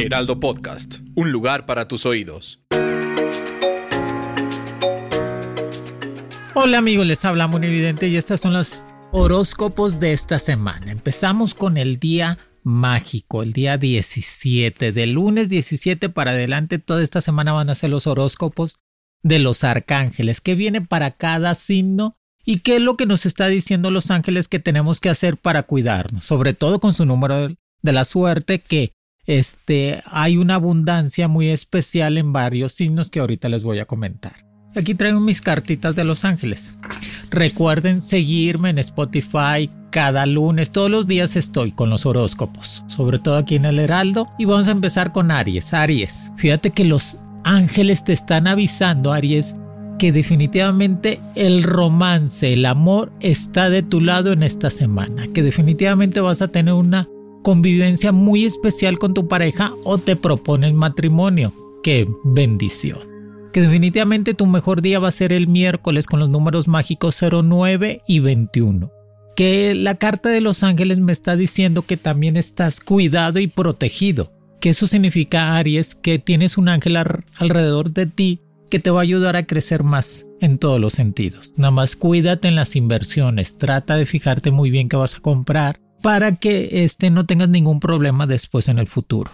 Heraldo 0.00 0.38
Podcast, 0.38 1.00
un 1.16 1.32
lugar 1.32 1.66
para 1.66 1.88
tus 1.88 2.06
oídos. 2.06 2.60
Hola 6.54 6.78
amigos, 6.78 7.04
les 7.04 7.24
habla 7.24 7.50
Evidente 7.52 8.06
y 8.06 8.16
estas 8.16 8.40
son 8.40 8.52
los 8.52 8.86
horóscopos 9.10 9.98
de 9.98 10.12
esta 10.12 10.38
semana. 10.38 10.92
Empezamos 10.92 11.52
con 11.54 11.76
el 11.76 11.98
día 11.98 12.38
mágico, 12.62 13.42
el 13.42 13.52
día 13.52 13.76
17, 13.76 14.92
del 14.92 15.14
lunes 15.14 15.48
17 15.48 16.10
para 16.10 16.30
adelante, 16.30 16.78
toda 16.78 17.02
esta 17.02 17.20
semana 17.20 17.52
van 17.52 17.68
a 17.68 17.74
ser 17.74 17.90
los 17.90 18.06
horóscopos 18.06 18.76
de 19.24 19.40
los 19.40 19.64
arcángeles, 19.64 20.40
que 20.40 20.54
viene 20.54 20.80
para 20.80 21.10
cada 21.10 21.56
signo 21.56 22.16
y 22.44 22.60
qué 22.60 22.76
es 22.76 22.82
lo 22.82 22.96
que 22.96 23.06
nos 23.06 23.26
está 23.26 23.48
diciendo 23.48 23.90
los 23.90 24.12
ángeles 24.12 24.46
que 24.46 24.60
tenemos 24.60 25.00
que 25.00 25.08
hacer 25.08 25.36
para 25.36 25.64
cuidarnos, 25.64 26.22
sobre 26.22 26.54
todo 26.54 26.78
con 26.78 26.94
su 26.94 27.04
número 27.04 27.48
de 27.82 27.92
la 27.92 28.04
suerte, 28.04 28.60
que 28.60 28.92
este, 29.28 30.00
hay 30.06 30.38
una 30.38 30.54
abundancia 30.54 31.28
muy 31.28 31.48
especial 31.50 32.16
en 32.16 32.32
varios 32.32 32.72
signos 32.72 33.10
que 33.10 33.20
ahorita 33.20 33.50
les 33.50 33.62
voy 33.62 33.78
a 33.78 33.84
comentar. 33.84 34.32
Aquí 34.74 34.94
traigo 34.94 35.20
mis 35.20 35.42
cartitas 35.42 35.94
de 35.94 36.04
los 36.04 36.24
ángeles. 36.24 36.78
Recuerden 37.30 38.00
seguirme 38.00 38.70
en 38.70 38.78
Spotify, 38.78 39.70
cada 39.90 40.24
lunes, 40.24 40.72
todos 40.72 40.90
los 40.90 41.06
días 41.06 41.36
estoy 41.36 41.72
con 41.72 41.90
los 41.90 42.06
horóscopos, 42.06 42.82
sobre 42.86 43.18
todo 43.18 43.36
aquí 43.36 43.56
en 43.56 43.66
el 43.66 43.78
Heraldo. 43.78 44.28
Y 44.38 44.46
vamos 44.46 44.66
a 44.66 44.72
empezar 44.72 45.12
con 45.12 45.30
Aries. 45.30 45.74
Aries, 45.74 46.32
fíjate 46.36 46.70
que 46.70 46.84
los 46.84 47.18
ángeles 47.44 48.04
te 48.04 48.14
están 48.14 48.46
avisando, 48.46 49.12
Aries, 49.12 49.56
que 49.98 50.10
definitivamente 50.10 51.20
el 51.34 51.64
romance, 51.64 52.50
el 52.54 52.64
amor 52.64 53.12
está 53.20 53.68
de 53.68 53.82
tu 53.82 54.00
lado 54.00 54.32
en 54.32 54.42
esta 54.42 54.70
semana, 54.70 55.26
que 55.34 55.42
definitivamente 55.42 56.20
vas 56.20 56.40
a 56.40 56.48
tener 56.48 56.72
una 56.72 57.08
convivencia 57.48 58.12
muy 58.12 58.44
especial 58.44 58.98
con 58.98 59.14
tu 59.14 59.26
pareja 59.26 59.72
o 59.82 59.96
te 59.96 60.16
proponen 60.16 60.76
matrimonio. 60.76 61.50
¡Qué 61.82 62.06
bendición! 62.22 62.98
Que 63.54 63.62
definitivamente 63.62 64.34
tu 64.34 64.44
mejor 64.44 64.82
día 64.82 64.98
va 64.98 65.08
a 65.08 65.12
ser 65.12 65.32
el 65.32 65.48
miércoles 65.48 66.06
con 66.06 66.20
los 66.20 66.28
números 66.28 66.68
mágicos 66.68 67.22
09 67.22 68.02
y 68.06 68.18
21 68.18 68.92
que 69.34 69.74
la 69.74 69.94
carta 69.94 70.28
de 70.28 70.42
los 70.42 70.62
ángeles 70.62 70.98
me 70.98 71.12
está 71.12 71.36
diciendo 71.36 71.80
que 71.80 71.96
también 71.96 72.36
estás 72.36 72.80
cuidado 72.80 73.38
y 73.38 73.46
protegido. 73.46 74.30
Que 74.60 74.70
eso 74.70 74.86
significa, 74.86 75.56
Aries, 75.56 75.94
que 75.94 76.18
tienes 76.18 76.58
un 76.58 76.68
ángel 76.68 76.98
alrededor 76.98 77.92
de 77.92 78.06
ti 78.06 78.40
que 78.68 78.78
te 78.78 78.90
va 78.90 79.00
a 79.00 79.04
ayudar 79.04 79.36
a 79.36 79.46
crecer 79.46 79.84
más 79.84 80.26
en 80.42 80.58
todos 80.58 80.78
los 80.78 80.92
sentidos. 80.92 81.54
Nada 81.56 81.70
más 81.70 81.96
cuídate 81.96 82.48
en 82.48 82.56
las 82.56 82.76
inversiones, 82.76 83.56
trata 83.56 83.96
de 83.96 84.04
fijarte 84.04 84.50
muy 84.50 84.70
bien 84.70 84.90
qué 84.90 84.96
vas 84.96 85.14
a 85.14 85.20
comprar 85.20 85.80
para 86.02 86.36
que 86.36 86.84
este 86.84 87.10
no 87.10 87.26
tengas 87.26 87.48
ningún 87.48 87.80
problema 87.80 88.26
después 88.26 88.68
en 88.68 88.78
el 88.78 88.86
futuro. 88.86 89.30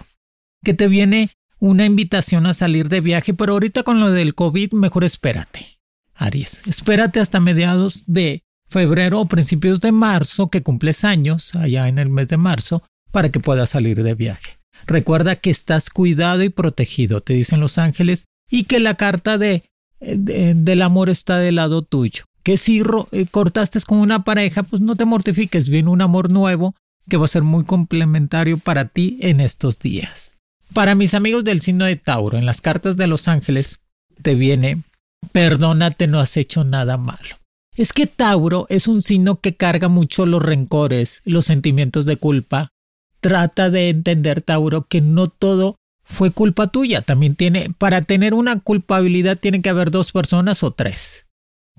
Que 0.63 0.75
te 0.75 0.89
viene 0.89 1.31
una 1.59 1.85
invitación 1.85 2.47
a 2.47 2.55
salir 2.55 2.89
de 2.89 3.01
viaje, 3.01 3.35
pero 3.35 3.55
ahorita 3.55 3.83
con 3.83 4.01
lo 4.01 4.11
del 4.11 4.35
COVID 4.35 4.73
mejor 4.73 5.05
espérate. 5.05 5.79
Aries, 6.15 6.63
espérate 6.67 7.21
hasta 7.21 7.41
mediados 7.41 8.05
de 8.07 8.43
febrero 8.69 9.21
o 9.21 9.27
principios 9.27 9.81
de 9.81 9.93
marzo, 9.93 10.49
que 10.49 10.63
cumples 10.63 11.05
años, 11.05 11.55
allá 11.55 11.89
en 11.89 11.99
el 11.99 12.09
mes 12.09 12.29
de 12.29 12.37
marzo, 12.37 12.83
para 13.11 13.31
que 13.31 13.41
puedas 13.41 13.71
salir 13.71 14.03
de 14.03 14.15
viaje. 14.15 14.59
Recuerda 14.87 15.37
que 15.37 15.51
estás 15.51 15.91
cuidado 15.91 16.43
y 16.43 16.49
protegido, 16.49 17.21
te 17.21 17.35
dicen 17.35 17.61
los 17.61 17.79
ángeles, 17.79 18.27
y 18.51 18.65
que 18.65 18.81
la 18.81 18.97
carta 18.97 19.39
de, 19.39 19.65
del 20.01 20.83
amor 20.83 21.11
está 21.11 21.39
del 21.39 21.57
lado 21.57 21.83
tuyo. 21.83 22.25
Que 22.45 22.57
si 22.57 22.83
eh, 23.11 23.27
cortaste 23.31 23.81
con 23.81 23.99
una 23.99 24.23
pareja, 24.23 24.63
pues 24.63 24.81
no 24.81 24.95
te 24.95 25.05
mortifiques, 25.05 25.69
viene 25.69 25.91
un 25.91 26.03
amor 26.03 26.31
nuevo 26.31 26.75
que 27.09 27.17
va 27.17 27.25
a 27.25 27.29
ser 27.29 27.43
muy 27.43 27.65
complementario 27.65 28.59
para 28.59 28.85
ti 28.85 29.19
en 29.21 29.41
estos 29.41 29.79
días. 29.79 30.33
Para 30.73 30.95
mis 30.95 31.15
amigos 31.15 31.45
del 31.45 31.61
signo 31.61 31.85
de 31.85 31.97
Tauro, 31.97 32.39
en 32.39 32.47
las 32.47 32.61
cartas 32.61 32.97
de 32.97 33.07
los 33.07 33.29
ángeles 33.29 33.81
te 34.23 34.35
viene, 34.35 34.83
perdónate, 35.33 36.07
no 36.07 36.21
has 36.21 36.37
hecho 36.37 36.65
nada 36.65 36.97
malo. 36.97 37.37
Es 37.77 37.93
que 37.93 38.07
Tauro 38.07 38.67
es 38.69 38.87
un 38.87 39.03
signo 39.03 39.41
que 39.41 39.57
carga 39.57 39.89
mucho 39.89 40.27
los 40.27 40.43
rencores, 40.43 41.23
los 41.25 41.45
sentimientos 41.47 42.07
de 42.07 42.17
culpa. 42.17 42.69
Trata 43.21 43.71
de 43.71 43.89
entender, 43.89 44.43
Tauro, 44.43 44.87
que 44.89 45.01
no 45.01 45.29
todo 45.29 45.77
fue 46.05 46.31
culpa 46.31 46.69
tuya. 46.69 47.01
También 47.03 47.35
tiene, 47.35 47.71
para 47.77 48.03
tener 48.03 48.35
una 48.35 48.61
culpabilidad 48.61 49.39
tiene 49.39 49.61
que 49.61 49.71
haber 49.71 49.91
dos 49.91 50.13
personas 50.13 50.63
o 50.63 50.71
tres. 50.71 51.27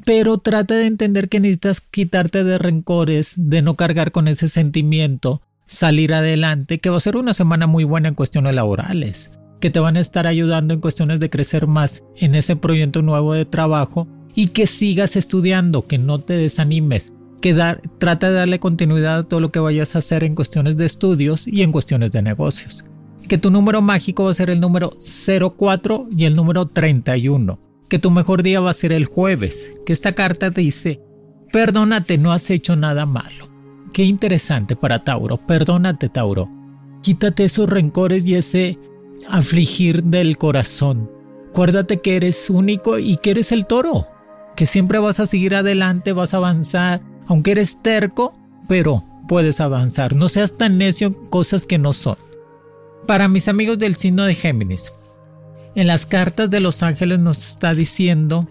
Pero 0.03 0.39
trata 0.39 0.75
de 0.75 0.87
entender 0.87 1.29
que 1.29 1.39
necesitas 1.39 1.79
quitarte 1.79 2.43
de 2.43 2.57
rencores, 2.57 3.33
de 3.37 3.61
no 3.61 3.75
cargar 3.75 4.11
con 4.11 4.27
ese 4.27 4.49
sentimiento, 4.49 5.41
salir 5.65 6.13
adelante, 6.13 6.79
que 6.79 6.89
va 6.89 6.97
a 6.97 7.01
ser 7.01 7.15
una 7.15 7.33
semana 7.33 7.65
muy 7.67 7.83
buena 7.83 8.09
en 8.09 8.15
cuestiones 8.15 8.53
laborales, 8.53 9.37
que 9.59 9.69
te 9.69 9.79
van 9.79 9.97
a 9.97 10.01
estar 10.01 10.27
ayudando 10.27 10.73
en 10.73 10.81
cuestiones 10.81 11.19
de 11.19 11.29
crecer 11.29 11.65
más 11.67 12.03
en 12.17 12.35
ese 12.35 12.55
proyecto 12.55 13.01
nuevo 13.01 13.33
de 13.33 13.45
trabajo 13.45 14.07
y 14.35 14.49
que 14.49 14.67
sigas 14.67 15.15
estudiando, 15.15 15.87
que 15.87 15.97
no 15.97 16.19
te 16.19 16.33
desanimes, 16.33 17.13
que 17.41 17.55
trata 17.97 18.29
de 18.29 18.35
darle 18.35 18.59
continuidad 18.59 19.19
a 19.19 19.23
todo 19.23 19.39
lo 19.39 19.51
que 19.51 19.59
vayas 19.59 19.95
a 19.95 19.99
hacer 19.99 20.23
en 20.23 20.35
cuestiones 20.35 20.77
de 20.77 20.85
estudios 20.85 21.47
y 21.47 21.61
en 21.63 21.71
cuestiones 21.71 22.11
de 22.11 22.21
negocios. 22.21 22.83
Que 23.29 23.37
tu 23.37 23.49
número 23.49 23.81
mágico 23.81 24.25
va 24.25 24.31
a 24.31 24.35
ser 24.35 24.49
el 24.49 24.59
número 24.59 24.97
04 24.99 26.09
y 26.15 26.25
el 26.25 26.35
número 26.35 26.67
31. 26.67 27.64
Que 27.89 27.99
tu 27.99 28.11
mejor 28.11 28.43
día 28.43 28.59
va 28.59 28.71
a 28.71 28.73
ser 28.73 28.91
el 28.91 29.05
jueves. 29.05 29.77
Que 29.85 29.93
esta 29.93 30.13
carta 30.13 30.49
dice, 30.49 31.01
perdónate, 31.51 32.17
no 32.17 32.31
has 32.31 32.49
hecho 32.49 32.75
nada 32.75 33.05
malo. 33.05 33.47
Qué 33.93 34.03
interesante 34.03 34.75
para 34.75 35.03
Tauro. 35.03 35.37
Perdónate, 35.37 36.09
Tauro. 36.09 36.49
Quítate 37.01 37.45
esos 37.45 37.69
rencores 37.69 38.25
y 38.25 38.35
ese 38.35 38.79
afligir 39.29 40.03
del 40.03 40.37
corazón. 40.37 41.09
Acuérdate 41.49 42.01
que 42.01 42.15
eres 42.15 42.49
único 42.49 42.99
y 42.99 43.17
que 43.17 43.31
eres 43.31 43.51
el 43.51 43.65
toro 43.65 44.07
que 44.55 44.65
siempre 44.65 44.99
vas 44.99 45.19
a 45.19 45.27
seguir 45.27 45.53
adelante, 45.53 46.13
vas 46.13 46.33
a 46.33 46.37
avanzar, 46.37 47.01
aunque 47.27 47.51
eres 47.51 47.81
terco, 47.81 48.33
pero 48.67 49.03
puedes 49.27 49.59
avanzar. 49.59 50.15
No 50.15 50.29
seas 50.29 50.57
tan 50.57 50.77
necio 50.77 51.07
en 51.07 51.13
cosas 51.13 51.65
que 51.65 51.77
no 51.77 51.93
son. 51.93 52.17
Para 53.05 53.27
mis 53.27 53.47
amigos 53.47 53.77
del 53.77 53.95
signo 53.95 54.23
de 54.23 54.35
Géminis, 54.35 54.91
en 55.75 55.87
las 55.87 56.05
cartas 56.05 56.49
de 56.49 56.59
los 56.59 56.83
ángeles 56.83 57.19
nos 57.19 57.51
está 57.51 57.73
diciendo, 57.73 58.47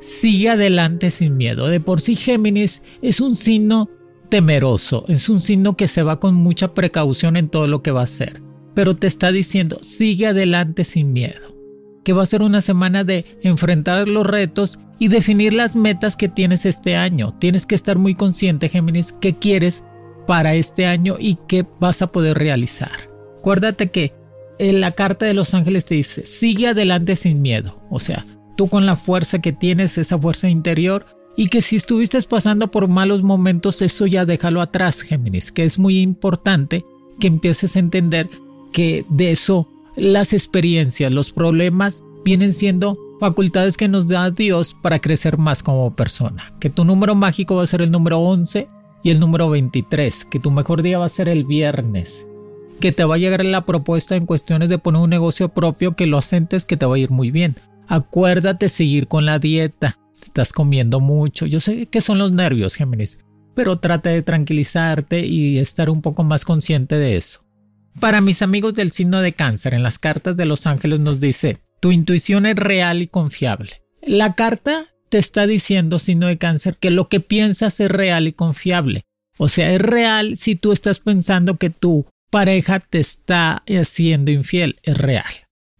sigue 0.00 0.50
adelante 0.50 1.10
sin 1.10 1.36
miedo. 1.36 1.68
De 1.68 1.80
por 1.80 2.00
sí 2.00 2.16
Géminis 2.16 2.82
es 3.02 3.20
un 3.20 3.36
signo 3.36 3.88
temeroso, 4.28 5.04
es 5.08 5.28
un 5.28 5.40
signo 5.40 5.74
que 5.74 5.88
se 5.88 6.02
va 6.02 6.20
con 6.20 6.34
mucha 6.34 6.74
precaución 6.74 7.36
en 7.36 7.48
todo 7.48 7.66
lo 7.66 7.82
que 7.82 7.90
va 7.90 8.00
a 8.00 8.04
hacer, 8.04 8.42
pero 8.74 8.96
te 8.96 9.06
está 9.06 9.32
diciendo, 9.32 9.80
sigue 9.82 10.26
adelante 10.26 10.84
sin 10.84 11.12
miedo 11.12 11.50
que 12.04 12.12
va 12.12 12.22
a 12.22 12.26
ser 12.26 12.42
una 12.42 12.60
semana 12.60 13.04
de 13.04 13.24
enfrentar 13.42 14.08
los 14.08 14.26
retos 14.26 14.78
y 14.98 15.08
definir 15.08 15.52
las 15.52 15.76
metas 15.76 16.16
que 16.16 16.28
tienes 16.28 16.66
este 16.66 16.96
año. 16.96 17.34
Tienes 17.38 17.66
que 17.66 17.74
estar 17.74 17.98
muy 17.98 18.14
consciente, 18.14 18.68
Géminis, 18.68 19.12
qué 19.12 19.34
quieres 19.34 19.84
para 20.26 20.54
este 20.54 20.86
año 20.86 21.16
y 21.18 21.38
qué 21.48 21.66
vas 21.78 22.02
a 22.02 22.12
poder 22.12 22.38
realizar. 22.38 22.90
Acuérdate 23.38 23.90
que 23.90 24.12
en 24.60 24.82
la 24.82 24.92
carta 24.92 25.24
de 25.24 25.32
los 25.32 25.54
ángeles 25.54 25.86
te 25.86 25.94
dice, 25.94 26.26
sigue 26.26 26.68
adelante 26.68 27.16
sin 27.16 27.40
miedo. 27.40 27.80
O 27.88 27.98
sea, 27.98 28.26
tú 28.58 28.68
con 28.68 28.84
la 28.84 28.94
fuerza 28.94 29.40
que 29.40 29.54
tienes, 29.54 29.96
esa 29.96 30.18
fuerza 30.18 30.50
interior, 30.50 31.06
y 31.34 31.48
que 31.48 31.62
si 31.62 31.76
estuviste 31.76 32.20
pasando 32.22 32.70
por 32.70 32.86
malos 32.86 33.22
momentos, 33.22 33.80
eso 33.80 34.06
ya 34.06 34.26
déjalo 34.26 34.60
atrás, 34.60 35.00
Géminis, 35.00 35.50
que 35.50 35.64
es 35.64 35.78
muy 35.78 36.00
importante 36.00 36.84
que 37.18 37.28
empieces 37.28 37.74
a 37.74 37.78
entender 37.78 38.28
que 38.70 39.06
de 39.08 39.30
eso 39.30 39.66
las 39.96 40.34
experiencias, 40.34 41.10
los 41.10 41.32
problemas 41.32 42.02
vienen 42.22 42.52
siendo 42.52 42.98
facultades 43.18 43.78
que 43.78 43.88
nos 43.88 44.08
da 44.08 44.30
Dios 44.30 44.76
para 44.82 44.98
crecer 44.98 45.38
más 45.38 45.62
como 45.62 45.94
persona. 45.94 46.52
Que 46.60 46.68
tu 46.68 46.84
número 46.84 47.14
mágico 47.14 47.56
va 47.56 47.62
a 47.62 47.66
ser 47.66 47.80
el 47.80 47.90
número 47.90 48.18
11 48.18 48.68
y 49.02 49.10
el 49.10 49.20
número 49.20 49.48
23. 49.48 50.26
Que 50.26 50.38
tu 50.38 50.50
mejor 50.50 50.82
día 50.82 50.98
va 50.98 51.06
a 51.06 51.10
ser 51.10 51.30
el 51.30 51.44
viernes. 51.44 52.26
Que 52.80 52.92
te 52.92 53.04
va 53.04 53.16
a 53.16 53.18
llegar 53.18 53.44
la 53.44 53.60
propuesta 53.60 54.16
en 54.16 54.24
cuestiones 54.24 54.70
de 54.70 54.78
poner 54.78 55.02
un 55.02 55.10
negocio 55.10 55.50
propio 55.50 55.94
que 55.96 56.06
lo 56.06 56.16
asentes 56.16 56.64
que 56.64 56.78
te 56.78 56.86
va 56.86 56.96
a 56.96 56.98
ir 56.98 57.10
muy 57.10 57.30
bien. 57.30 57.56
Acuérdate 57.88 58.70
seguir 58.70 59.06
con 59.06 59.26
la 59.26 59.38
dieta. 59.38 59.98
Estás 60.20 60.52
comiendo 60.52 60.98
mucho. 60.98 61.44
Yo 61.44 61.60
sé 61.60 61.86
que 61.86 62.00
son 62.00 62.18
los 62.18 62.32
nervios, 62.32 62.74
Géminis. 62.74 63.18
pero 63.54 63.78
trata 63.78 64.10
de 64.10 64.22
tranquilizarte 64.22 65.26
y 65.26 65.58
estar 65.58 65.90
un 65.90 66.00
poco 66.00 66.24
más 66.24 66.44
consciente 66.46 66.96
de 66.96 67.16
eso. 67.16 67.44
Para 67.98 68.22
mis 68.22 68.40
amigos 68.40 68.74
del 68.74 68.92
signo 68.92 69.20
de 69.20 69.32
cáncer, 69.32 69.74
en 69.74 69.82
las 69.82 69.98
cartas 69.98 70.36
de 70.36 70.46
los 70.46 70.66
ángeles 70.66 71.00
nos 71.00 71.20
dice, 71.20 71.58
tu 71.80 71.92
intuición 71.92 72.46
es 72.46 72.56
real 72.56 73.02
y 73.02 73.08
confiable. 73.08 73.82
La 74.00 74.34
carta 74.34 74.86
te 75.10 75.18
está 75.18 75.46
diciendo, 75.46 75.98
signo 75.98 76.28
de 76.28 76.38
cáncer, 76.38 76.76
que 76.78 76.90
lo 76.90 77.08
que 77.08 77.20
piensas 77.20 77.80
es 77.80 77.90
real 77.90 78.26
y 78.28 78.32
confiable. 78.32 79.02
O 79.36 79.48
sea, 79.48 79.72
es 79.72 79.82
real 79.82 80.36
si 80.36 80.54
tú 80.54 80.72
estás 80.72 81.00
pensando 81.00 81.56
que 81.56 81.70
tu 81.70 82.06
pareja 82.30 82.80
te 82.80 83.00
está 83.00 83.62
haciendo 83.68 84.30
infiel, 84.30 84.78
es 84.82 84.96
real. 84.96 85.32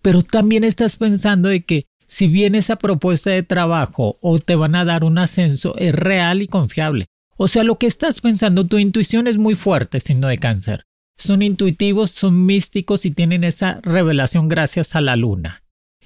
Pero 0.02 0.22
también 0.22 0.64
estás 0.64 0.96
pensando 0.96 1.48
de 1.48 1.62
que 1.62 1.86
si 2.06 2.26
viene 2.26 2.58
esa 2.58 2.76
propuesta 2.76 3.30
de 3.30 3.42
trabajo 3.42 4.18
o 4.20 4.38
te 4.38 4.56
van 4.56 4.74
a 4.74 4.84
dar 4.84 5.04
un 5.04 5.18
ascenso, 5.18 5.76
es 5.78 5.94
real 5.94 6.42
y 6.42 6.46
confiable. 6.46 7.06
O 7.36 7.48
sea, 7.48 7.64
lo 7.64 7.78
que 7.78 7.86
estás 7.86 8.20
pensando, 8.20 8.66
tu 8.66 8.78
intuición 8.78 9.26
es 9.26 9.38
muy 9.38 9.54
fuerte, 9.54 10.00
signo 10.00 10.28
de 10.28 10.38
cáncer. 10.38 10.84
Son 11.16 11.42
intuitivos, 11.42 12.10
son 12.10 12.44
místicos 12.44 13.06
y 13.06 13.10
tienen 13.10 13.44
esa 13.44 13.80
revelación 13.82 14.48
gracias 14.48 14.94
a 14.94 15.00
la 15.00 15.16
luna 15.16 15.62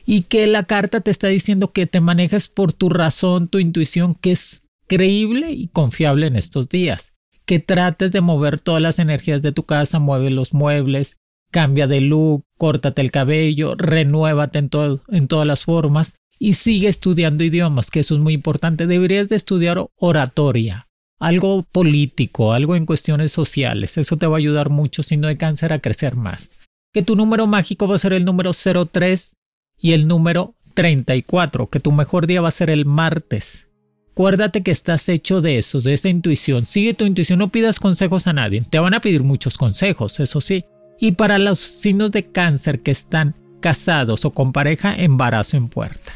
y 0.07 0.23
que 0.23 0.47
la 0.47 0.65
carta 0.65 1.01
te 1.01 1.11
está 1.11 1.29
diciendo 1.29 1.73
que 1.73 1.87
te 1.87 2.01
manejas 2.01 2.49
por 2.49 2.73
tu 2.73 2.89
razón, 2.89 3.49
tu 3.49 3.59
intuición, 3.59 4.15
que 4.15 4.33
es 4.33 4.65
creíble 4.87 5.53
y 5.53 5.69
confiable 5.69 6.27
en 6.27 6.37
estos 6.37 6.69
días. 6.69 7.14
Que 7.47 7.59
trates 7.59 8.13
de 8.13 8.21
mover 8.21 8.61
todas 8.61 8.81
las 8.81 8.99
energías 8.99 9.43
de 9.43 9.53
tu 9.53 9.65
casa, 9.65 9.99
mueve 9.99 10.31
los 10.31 10.55
muebles, 10.55 11.19
cambia 11.51 11.87
de 11.87 12.01
look, 12.01 12.45
córtate 12.57 13.03
el 13.03 13.11
cabello, 13.11 13.75
renuévate 13.77 14.59
en, 14.59 14.71
en 15.09 15.29
todas 15.29 15.47
las 15.47 15.63
formas 15.63 16.15
y 16.39 16.55
sigue 16.55 16.89
estudiando 16.89 17.45
idiomas, 17.45 17.91
que 17.91 18.01
eso 18.01 18.15
es 18.15 18.21
muy 18.21 18.35
importante. 18.35 18.87
Deberías 18.87 19.29
de 19.29 19.37
estudiar 19.37 19.87
oratoria, 19.97 20.89
algo 21.19 21.63
político, 21.63 22.53
algo 22.53 22.77
en 22.77 22.87
cuestiones 22.87 23.33
sociales. 23.33 23.99
Eso 23.99 24.17
te 24.17 24.27
va 24.27 24.37
a 24.37 24.39
ayudar 24.39 24.69
mucho, 24.69 25.03
si 25.03 25.17
no 25.17 25.29
de 25.29 25.37
cáncer, 25.37 25.73
a 25.73 25.79
crecer 25.79 26.17
más. 26.17 26.61
Que 26.93 27.03
tu 27.03 27.17
número 27.17 27.47
mágico 27.47 27.89
va 27.89 27.97
a 27.97 27.99
ser 27.99 28.13
el 28.13 28.25
número 28.25 28.53
03 28.53 29.37
y 29.81 29.93
el 29.93 30.07
número 30.09 30.55
34, 30.75 31.69
que 31.69 31.81
tu 31.81 31.93
mejor 31.93 32.27
día 32.27 32.41
va 32.41 32.49
a 32.49 32.53
ser 32.53 32.71
el 32.71 32.85
martes. 32.85 33.69
Acuérdate 34.15 34.63
que 34.63 34.71
estás 34.71 35.09
hecho 35.09 35.41
de 35.41 35.59
eso, 35.59 35.81
de 35.81 35.93
esa 35.93 36.09
intuición. 36.09 36.67
Sigue 36.67 36.95
tu 36.95 37.05
intuición, 37.05 37.41
no 37.41 37.49
pidas 37.49 37.81
consejos 37.81 38.29
a 38.29 38.33
nadie. 38.33 38.63
Te 38.71 38.79
van 38.79 38.95
a 38.95 39.01
pedir 39.01 39.25
muchos 39.25 39.59
consejos, 39.59 40.21
eso 40.21 40.41
sí. 40.41 40.65
Y 41.01 41.13
para 41.13 41.41
los 41.41 41.59
signos 41.59 42.13
de 42.13 42.31
cáncer 42.31 42.81
que 42.81 42.93
están 42.93 43.35
casados 43.61 44.25
o 44.25 44.31
con 44.31 44.53
pareja, 44.53 44.95
embarazo 44.95 45.57
en 45.57 45.67
puerta. 45.67 46.13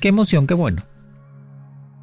Qué 0.00 0.08
emoción, 0.08 0.46
qué 0.46 0.54
bueno. 0.54 0.84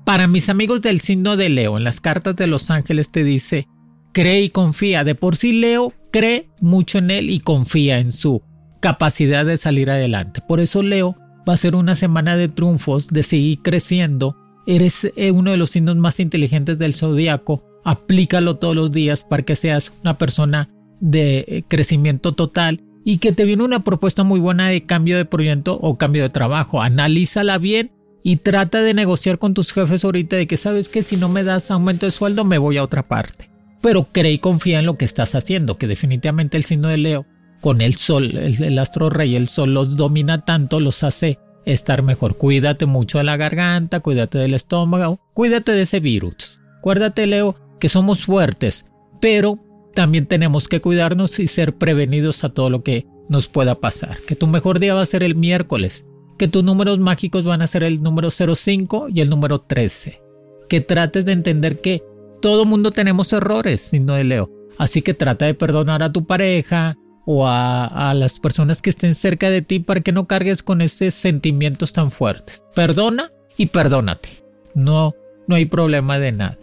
Para 0.06 0.28
mis 0.28 0.48
amigos 0.48 0.84
del 0.84 1.00
signo 1.00 1.36
de 1.38 1.50
Leo, 1.50 1.76
en 1.76 1.86
las 1.86 2.02
cartas 2.02 2.36
de 2.36 2.46
los 2.46 2.70
ángeles 2.70 3.12
te 3.12 3.24
dice, 3.24 3.68
cree 4.14 4.44
y 4.44 4.50
confía. 4.52 5.04
De 5.04 5.16
por 5.16 5.36
sí 5.38 5.54
Leo 5.54 5.92
cree 6.12 6.50
mucho 6.60 7.00
en 7.00 7.10
él 7.10 7.32
y 7.32 7.40
confía 7.40 7.98
en 7.98 8.12
su 8.12 8.44
capacidad 8.80 9.44
de 9.44 9.58
salir 9.58 9.90
adelante. 9.90 10.42
Por 10.48 10.60
eso 10.60 10.84
Leo 10.84 11.16
va 11.50 11.54
a 11.54 11.58
ser 11.58 11.74
una 11.74 11.96
semana 11.96 12.38
de 12.38 12.48
triunfos, 12.48 13.08
de 13.08 13.24
seguir 13.24 13.60
creciendo. 13.64 14.38
Eres 14.66 15.12
eh, 15.16 15.32
uno 15.32 15.52
de 15.52 15.58
los 15.58 15.72
signos 15.72 15.96
más 15.96 16.20
inteligentes 16.20 16.80
del 16.80 16.94
zodiaco. 16.94 17.64
Aplícalo 17.84 18.58
todos 18.58 18.76
los 18.76 18.92
días 18.92 19.24
para 19.24 19.44
que 19.44 19.56
seas 19.56 19.92
una 20.04 20.18
persona 20.18 20.70
de 21.00 21.46
eh, 21.48 21.64
crecimiento 21.68 22.34
total 22.34 22.82
y 23.04 23.18
que 23.18 23.32
te 23.32 23.46
viene 23.46 23.64
una 23.64 23.84
propuesta 23.84 24.24
muy 24.24 24.40
buena 24.40 24.68
de 24.68 24.84
cambio 24.84 25.18
de 25.18 25.26
proyecto 25.26 25.78
o 25.82 25.98
cambio 25.98 26.24
de 26.24 26.30
trabajo. 26.30 26.82
Analízala 26.82 27.58
bien 27.58 27.92
y 28.24 28.38
trata 28.38 28.82
de 28.82 28.94
negociar 28.94 29.40
con 29.40 29.54
tus 29.54 29.74
jefes 29.74 30.06
ahorita 30.06 30.36
de 30.36 30.48
que 30.48 30.58
sabes 30.58 30.90
que 30.90 31.02
si 31.02 31.18
no 31.18 31.30
me 31.30 31.44
das 31.44 31.72
aumento 31.72 32.06
de 32.06 32.12
sueldo 32.12 32.44
me 32.44 32.58
voy 32.58 32.78
a 32.78 32.84
otra 32.84 33.08
parte. 33.08 33.50
Pero 33.82 34.08
cree 34.12 34.34
y 34.34 34.40
confía 34.40 34.80
en 34.80 34.86
lo 34.86 34.98
que 34.98 35.06
estás 35.06 35.34
haciendo, 35.34 35.78
que 35.78 35.88
definitivamente 35.88 36.56
el 36.56 36.64
signo 36.64 36.88
de 36.88 36.98
Leo 36.98 37.26
con 37.62 37.82
el 37.82 37.96
sol, 37.96 38.38
el, 38.38 38.80
astro 38.80 39.10
rey, 39.10 39.36
el 39.36 39.48
sol 39.48 39.74
los 39.74 39.96
domina 39.96 40.46
tanto, 40.46 40.80
los 40.80 41.04
hace 41.04 41.40
estar 41.66 42.02
mejor. 42.02 42.38
Cuídate 42.38 42.86
mucho 42.86 43.18
de 43.18 43.24
la 43.24 43.38
garganta, 43.38 44.00
cuídate 44.00 44.38
del 44.38 44.54
estómago, 44.54 45.20
cuídate 45.34 45.72
de 45.74 45.84
ese 45.84 46.00
virus. 46.00 46.60
Acuérdate, 46.80 47.28
Leo, 47.28 47.56
que 47.80 47.90
somos 47.90 48.26
fuertes, 48.26 48.86
pero 49.20 49.60
también 49.94 50.26
tenemos 50.26 50.68
que 50.68 50.82
cuidarnos 50.82 51.40
y 51.40 51.48
ser 51.48 51.76
prevenidos 51.76 52.44
a 52.44 52.50
todo 52.50 52.70
lo 52.70 52.84
que 52.84 53.06
nos 53.30 53.48
pueda 53.48 53.76
pasar. 53.76 54.18
Que 54.28 54.36
tu 54.36 54.48
mejor 54.48 54.80
día 54.80 54.94
va 54.94 55.02
a 55.02 55.06
ser 55.06 55.24
el 55.24 55.36
miércoles, 55.36 56.06
que 56.38 56.48
tus 56.48 56.64
números 56.64 57.00
mágicos 57.00 57.46
van 57.46 57.62
a 57.62 57.68
ser 57.68 57.84
el 57.84 58.02
número 58.02 58.30
05 58.32 59.10
y 59.10 59.22
el 59.22 59.30
número 59.30 59.62
13. 59.62 60.22
Que 60.70 60.82
trates 60.82 61.26
de 61.26 61.34
entender 61.34 61.82
que 61.82 62.02
todo 62.42 62.66
mundo 62.66 62.92
tenemos 62.92 63.32
errores, 63.34 63.82
signo 63.82 64.16
de 64.16 64.24
Leo. 64.24 64.50
Así 64.78 65.02
que 65.02 65.14
trata 65.14 65.46
de 65.46 65.54
perdonar 65.54 66.02
a 66.02 66.12
tu 66.12 66.26
pareja, 66.26 66.98
o 67.26 67.48
a, 67.48 68.14
las 68.16 68.40
personas 68.40 68.82
que 68.82 68.90
estén 68.90 69.16
cerca 69.16 69.50
de 69.50 69.62
ti 69.62 69.80
para 69.80 70.02
que 70.02 70.12
no 70.12 70.28
cargues 70.28 70.64
con 70.64 70.82
esos 70.82 71.14
sentimientos 71.14 71.94
tan 71.94 72.12
fuertes. 72.12 72.64
Perdona 72.76 73.32
y 73.58 73.68
perdónate. 73.68 74.30
No, 74.74 75.16
no 75.48 75.56
hay 75.56 75.66
problema 75.66 76.20
de 76.20 76.32
nada. 76.32 76.58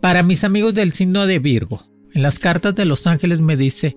Para 0.00 0.22
mis 0.22 0.44
amigos 0.44 0.74
del 0.74 0.92
signo 0.92 1.26
de 1.26 1.38
Virgo, 1.38 1.82
en 2.14 2.22
las 2.22 2.38
cartas 2.38 2.74
de 2.74 2.84
los 2.84 3.06
ángeles 3.06 3.40
me 3.40 3.56
dice, 3.56 3.96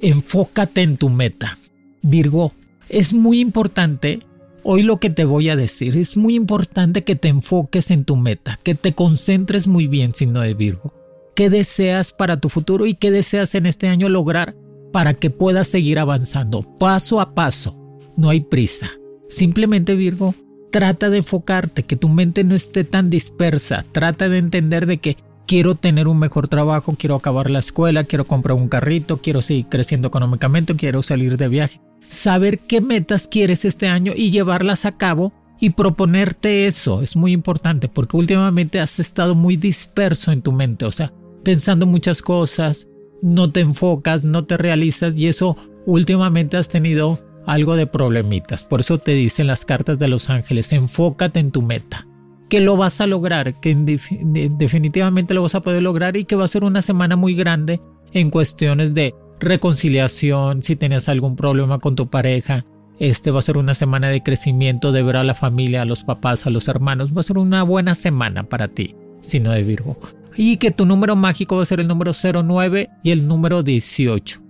enfócate 0.00 0.82
en 0.82 0.96
tu 0.96 1.08
meta. 1.08 1.58
Virgo, 2.02 2.52
es 2.88 3.12
muy 3.12 3.40
importante, 3.40 4.20
hoy 4.62 4.82
lo 4.82 5.00
que 5.00 5.10
te 5.10 5.24
voy 5.24 5.48
a 5.48 5.56
decir, 5.56 5.96
es 5.96 6.16
muy 6.16 6.34
importante 6.34 7.04
que 7.04 7.16
te 7.16 7.28
enfoques 7.28 7.90
en 7.90 8.04
tu 8.04 8.16
meta, 8.16 8.60
que 8.62 8.74
te 8.74 8.94
concentres 8.94 9.66
muy 9.66 9.86
bien, 9.86 10.14
signo 10.14 10.40
de 10.40 10.54
Virgo. 10.54 10.94
¿Qué 11.34 11.50
deseas 11.50 12.12
para 12.12 12.40
tu 12.40 12.48
futuro 12.48 12.86
y 12.86 12.94
qué 12.94 13.10
deseas 13.10 13.54
en 13.54 13.66
este 13.66 13.88
año 13.88 14.08
lograr 14.08 14.54
para 14.92 15.14
que 15.14 15.30
puedas 15.30 15.68
seguir 15.68 15.98
avanzando 15.98 16.62
paso 16.78 17.20
a 17.20 17.34
paso. 17.34 18.00
No 18.16 18.30
hay 18.30 18.40
prisa. 18.40 18.90
Simplemente 19.28 19.94
Virgo, 19.94 20.34
trata 20.70 21.10
de 21.10 21.18
enfocarte, 21.18 21.82
que 21.84 21.96
tu 21.96 22.08
mente 22.08 22.44
no 22.44 22.54
esté 22.54 22.84
tan 22.84 23.10
dispersa. 23.10 23.84
Trata 23.92 24.28
de 24.28 24.38
entender 24.38 24.86
de 24.86 24.98
que 24.98 25.16
quiero 25.46 25.74
tener 25.74 26.08
un 26.08 26.18
mejor 26.18 26.48
trabajo, 26.48 26.94
quiero 26.98 27.14
acabar 27.14 27.50
la 27.50 27.58
escuela, 27.58 28.04
quiero 28.04 28.26
comprar 28.26 28.56
un 28.56 28.68
carrito, 28.68 29.18
quiero 29.18 29.42
seguir 29.42 29.66
creciendo 29.66 30.08
económicamente, 30.08 30.76
quiero 30.76 31.02
salir 31.02 31.36
de 31.36 31.48
viaje. 31.48 31.80
Saber 32.02 32.58
qué 32.58 32.80
metas 32.80 33.28
quieres 33.28 33.64
este 33.64 33.88
año 33.88 34.12
y 34.14 34.30
llevarlas 34.30 34.84
a 34.84 34.96
cabo 34.96 35.32
y 35.60 35.70
proponerte 35.70 36.66
eso 36.66 37.02
es 37.02 37.16
muy 37.16 37.32
importante 37.32 37.88
porque 37.88 38.16
últimamente 38.16 38.78
has 38.78 39.00
estado 39.00 39.34
muy 39.34 39.56
disperso 39.56 40.30
en 40.30 40.42
tu 40.42 40.52
mente, 40.52 40.84
o 40.84 40.92
sea, 40.92 41.12
pensando 41.42 41.86
muchas 41.86 42.22
cosas, 42.22 42.86
no 43.22 43.50
te 43.50 43.60
enfocas, 43.60 44.24
no 44.24 44.44
te 44.44 44.56
realizas 44.56 45.16
y 45.16 45.28
eso 45.28 45.56
últimamente 45.86 46.56
has 46.56 46.68
tenido 46.68 47.18
algo 47.46 47.76
de 47.76 47.86
problemitas. 47.86 48.64
Por 48.64 48.80
eso 48.80 48.98
te 48.98 49.12
dicen 49.12 49.46
las 49.46 49.64
cartas 49.64 49.98
de 49.98 50.08
los 50.08 50.30
ángeles, 50.30 50.72
enfócate 50.72 51.40
en 51.40 51.50
tu 51.50 51.62
meta, 51.62 52.06
que 52.48 52.60
lo 52.60 52.76
vas 52.76 53.00
a 53.00 53.06
lograr, 53.06 53.54
que 53.54 53.74
definitivamente 53.74 55.34
lo 55.34 55.42
vas 55.42 55.54
a 55.54 55.62
poder 55.62 55.82
lograr 55.82 56.16
y 56.16 56.24
que 56.24 56.36
va 56.36 56.44
a 56.44 56.48
ser 56.48 56.64
una 56.64 56.82
semana 56.82 57.16
muy 57.16 57.34
grande 57.34 57.80
en 58.12 58.30
cuestiones 58.30 58.94
de 58.94 59.14
reconciliación, 59.40 60.62
si 60.62 60.76
tenías 60.76 61.08
algún 61.08 61.36
problema 61.36 61.78
con 61.78 61.96
tu 61.96 62.08
pareja. 62.08 62.64
Este 62.98 63.30
va 63.30 63.38
a 63.38 63.42
ser 63.42 63.56
una 63.56 63.74
semana 63.74 64.08
de 64.08 64.22
crecimiento, 64.22 64.90
de 64.90 65.04
ver 65.04 65.16
a 65.16 65.24
la 65.24 65.34
familia, 65.34 65.82
a 65.82 65.84
los 65.84 66.02
papás, 66.02 66.46
a 66.46 66.50
los 66.50 66.66
hermanos. 66.66 67.16
Va 67.16 67.20
a 67.20 67.24
ser 67.24 67.38
una 67.38 67.62
buena 67.62 67.94
semana 67.94 68.42
para 68.42 68.68
ti, 68.68 68.96
si 69.20 69.38
no 69.38 69.52
de 69.52 69.62
Virgo 69.62 69.96
y 70.38 70.56
que 70.58 70.70
tu 70.70 70.86
número 70.86 71.16
mágico 71.16 71.56
va 71.56 71.62
a 71.62 71.66
ser 71.66 71.80
el 71.80 71.88
número 71.88 72.12
09 72.14 72.88
y 73.02 73.10
el 73.10 73.26
número 73.26 73.64
18. 73.64 74.40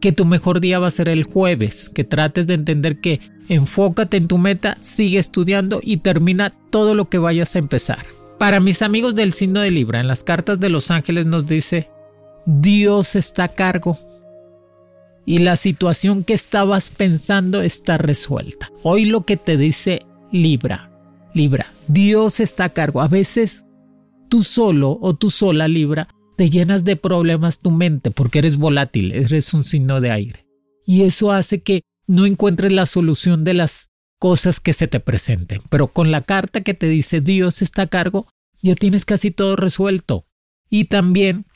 Que 0.00 0.10
tu 0.10 0.24
mejor 0.24 0.60
día 0.60 0.78
va 0.78 0.86
a 0.86 0.90
ser 0.90 1.10
el 1.10 1.24
jueves, 1.24 1.90
que 1.94 2.04
trates 2.04 2.46
de 2.46 2.54
entender 2.54 3.00
que 3.02 3.20
enfócate 3.50 4.16
en 4.16 4.28
tu 4.28 4.38
meta, 4.38 4.78
sigue 4.80 5.18
estudiando 5.18 5.80
y 5.82 5.98
termina 5.98 6.54
todo 6.70 6.94
lo 6.94 7.10
que 7.10 7.18
vayas 7.18 7.54
a 7.54 7.58
empezar. 7.58 7.98
Para 8.38 8.60
mis 8.60 8.80
amigos 8.80 9.14
del 9.14 9.34
signo 9.34 9.60
de 9.60 9.70
Libra, 9.70 10.00
en 10.00 10.08
las 10.08 10.24
cartas 10.24 10.58
de 10.58 10.70
los 10.70 10.90
ángeles 10.90 11.26
nos 11.26 11.46
dice, 11.46 11.90
Dios 12.46 13.14
está 13.14 13.44
a 13.44 13.48
cargo 13.48 13.98
y 15.26 15.40
la 15.40 15.56
situación 15.56 16.24
que 16.24 16.32
estabas 16.32 16.88
pensando 16.88 17.60
está 17.60 17.98
resuelta. 17.98 18.70
Hoy 18.82 19.04
lo 19.04 19.26
que 19.26 19.36
te 19.36 19.58
dice 19.58 20.00
Libra, 20.32 20.90
Libra, 21.34 21.66
Dios 21.88 22.40
está 22.40 22.64
a 22.64 22.68
cargo. 22.70 23.02
A 23.02 23.08
veces 23.08 23.65
tú 24.28 24.42
solo 24.42 24.98
o 25.00 25.14
tú 25.14 25.30
sola 25.30 25.68
Libra 25.68 26.08
te 26.36 26.50
llenas 26.50 26.84
de 26.84 26.96
problemas 26.96 27.58
tu 27.58 27.70
mente 27.70 28.10
porque 28.10 28.40
eres 28.40 28.56
volátil, 28.56 29.12
eres 29.12 29.52
un 29.54 29.64
signo 29.64 30.00
de 30.00 30.10
aire. 30.10 30.46
Y 30.86 31.02
eso 31.02 31.32
hace 31.32 31.62
que 31.62 31.82
no 32.06 32.26
encuentres 32.26 32.72
la 32.72 32.86
solución 32.86 33.44
de 33.44 33.54
las 33.54 33.88
cosas 34.18 34.60
que 34.60 34.72
se 34.72 34.86
te 34.86 35.00
presenten. 35.00 35.62
Pero 35.70 35.88
con 35.88 36.10
la 36.10 36.20
carta 36.20 36.62
que 36.62 36.74
te 36.74 36.88
dice 36.88 37.20
Dios 37.20 37.62
está 37.62 37.82
a 37.82 37.86
cargo, 37.86 38.26
ya 38.62 38.74
tienes 38.74 39.04
casi 39.04 39.30
todo 39.30 39.56
resuelto. 39.56 40.26
Y 40.68 40.84
también 40.84 41.46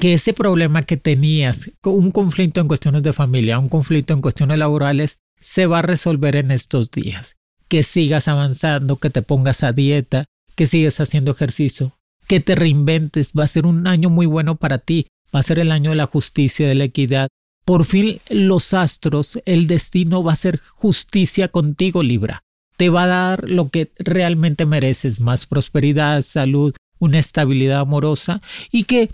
que 0.00 0.12
ese 0.12 0.34
problema 0.34 0.82
que 0.82 0.96
tenías, 0.96 1.70
un 1.84 2.10
conflicto 2.10 2.60
en 2.60 2.68
cuestiones 2.68 3.02
de 3.02 3.12
familia, 3.12 3.58
un 3.58 3.68
conflicto 3.68 4.12
en 4.12 4.20
cuestiones 4.20 4.58
laborales, 4.58 5.18
se 5.40 5.66
va 5.66 5.80
a 5.80 5.82
resolver 5.82 6.36
en 6.36 6.50
estos 6.50 6.90
días. 6.90 7.36
Que 7.68 7.82
sigas 7.82 8.28
avanzando, 8.28 8.96
que 8.96 9.10
te 9.10 9.22
pongas 9.22 9.62
a 9.62 9.72
dieta, 9.72 10.26
que 10.56 10.66
sigues 10.66 11.00
haciendo 11.00 11.30
ejercicio. 11.30 11.92
que 12.26 12.40
te 12.40 12.56
reinventes. 12.56 13.30
Va 13.38 13.44
a 13.44 13.46
ser 13.46 13.66
un 13.66 13.86
año 13.86 14.10
muy 14.10 14.26
bueno 14.26 14.56
para 14.56 14.78
ti. 14.78 15.06
Va 15.32 15.38
a 15.38 15.44
ser 15.44 15.60
el 15.60 15.70
año 15.70 15.90
de 15.90 15.96
la 15.96 16.06
justicia, 16.06 16.66
de 16.66 16.74
la 16.74 16.82
equidad. 16.82 17.28
Por 17.64 17.84
fin 17.84 18.18
los 18.30 18.74
astros, 18.74 19.38
el 19.44 19.68
destino 19.68 20.24
va 20.24 20.32
a 20.32 20.36
ser 20.36 20.60
justicia 20.70 21.46
contigo, 21.46 22.02
Libra. 22.02 22.42
Te 22.76 22.88
va 22.88 23.04
a 23.04 23.06
dar 23.06 23.48
lo 23.48 23.68
que 23.68 23.92
realmente 23.98 24.66
mereces, 24.66 25.20
más 25.20 25.46
prosperidad, 25.46 26.22
salud, 26.22 26.74
una 26.98 27.20
estabilidad 27.20 27.80
amorosa 27.80 28.42
y 28.72 28.84
que 28.84 29.10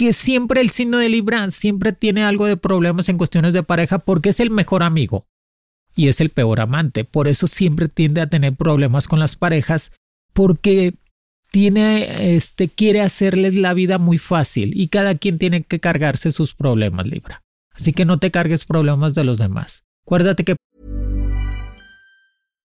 que 0.00 0.14
siempre 0.14 0.62
el 0.62 0.70
signo 0.70 0.96
de 0.96 1.10
Libra 1.10 1.50
siempre 1.50 1.92
tiene 1.92 2.24
algo 2.24 2.46
de 2.46 2.56
problemas 2.56 3.10
en 3.10 3.18
cuestiones 3.18 3.52
de 3.52 3.62
pareja 3.62 3.98
porque 3.98 4.30
es 4.30 4.40
el 4.40 4.48
mejor 4.48 4.82
amigo 4.82 5.26
y 5.94 6.08
es 6.08 6.22
el 6.22 6.30
peor 6.30 6.60
amante. 6.60 7.04
Por 7.04 7.28
eso 7.28 7.46
siempre 7.46 7.86
tiende 7.86 8.22
a 8.22 8.26
tener 8.26 8.54
problemas 8.54 9.08
con 9.08 9.20
las 9.20 9.36
parejas 9.36 9.92
porque 10.32 10.94
tiene 11.50 12.36
este 12.36 12.68
quiere 12.68 13.00
hacerles 13.00 13.54
la 13.54 13.74
vida 13.74 13.98
muy 13.98 14.18
fácil 14.18 14.72
y 14.74 14.88
cada 14.88 15.16
quien 15.16 15.38
tiene 15.38 15.62
que 15.62 15.80
cargarse 15.80 16.30
sus 16.30 16.54
problemas, 16.54 17.06
Libra. 17.06 17.42
Así 17.72 17.92
que 17.92 18.04
no 18.04 18.18
te 18.18 18.30
cargues 18.30 18.64
problemas 18.64 19.14
de 19.14 19.24
los 19.24 19.38
demás. 19.38 19.84
Acuérdate 20.04 20.44
que 20.44 20.56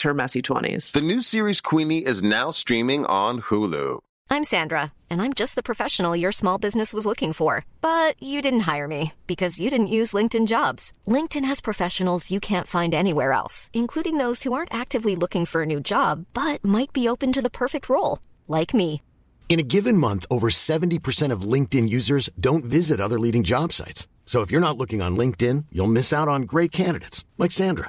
her 0.00 0.14
messy 0.14 0.42
20s. 0.42 0.92
The 0.92 1.00
new 1.00 1.22
series 1.22 1.60
Queenie 1.60 2.04
is 2.04 2.22
now 2.22 2.50
streaming 2.50 3.06
on 3.06 3.42
Hulu. 3.42 4.00
I'm 4.30 4.44
Sandra, 4.44 4.92
and 5.08 5.22
I'm 5.22 5.32
just 5.32 5.54
the 5.54 5.62
professional 5.62 6.14
your 6.14 6.32
small 6.32 6.58
business 6.58 6.92
was 6.92 7.06
looking 7.06 7.32
for. 7.32 7.64
But 7.80 8.22
you 8.22 8.42
didn't 8.42 8.68
hire 8.70 8.86
me 8.86 9.14
because 9.26 9.58
you 9.58 9.70
didn't 9.70 9.94
use 9.98 10.12
LinkedIn 10.12 10.46
jobs. 10.46 10.92
LinkedIn 11.06 11.46
has 11.46 11.62
professionals 11.62 12.30
you 12.30 12.38
can't 12.38 12.66
find 12.66 12.94
anywhere 12.94 13.32
else, 13.32 13.70
including 13.72 14.18
those 14.18 14.42
who 14.42 14.52
aren't 14.52 14.72
actively 14.72 15.16
looking 15.16 15.46
for 15.46 15.62
a 15.62 15.66
new 15.66 15.80
job 15.80 16.26
but 16.34 16.62
might 16.62 16.92
be 16.92 17.08
open 17.08 17.32
to 17.32 17.42
the 17.42 17.56
perfect 17.62 17.88
role, 17.88 18.18
like 18.46 18.74
me. 18.74 19.00
In 19.48 19.58
a 19.58 19.70
given 19.74 19.96
month, 19.96 20.26
over 20.30 20.50
70% 20.50 21.32
of 21.32 21.52
LinkedIn 21.52 21.88
users 21.88 22.28
don't 22.38 22.66
visit 22.66 23.00
other 23.00 23.18
leading 23.18 23.44
job 23.44 23.72
sites. 23.72 24.06
So 24.26 24.42
if 24.42 24.50
you're 24.50 24.66
not 24.66 24.76
looking 24.76 25.00
on 25.00 25.16
LinkedIn, 25.16 25.64
you'll 25.72 25.86
miss 25.86 26.12
out 26.12 26.28
on 26.28 26.42
great 26.42 26.70
candidates 26.70 27.24
like 27.38 27.50
Sandra. 27.50 27.88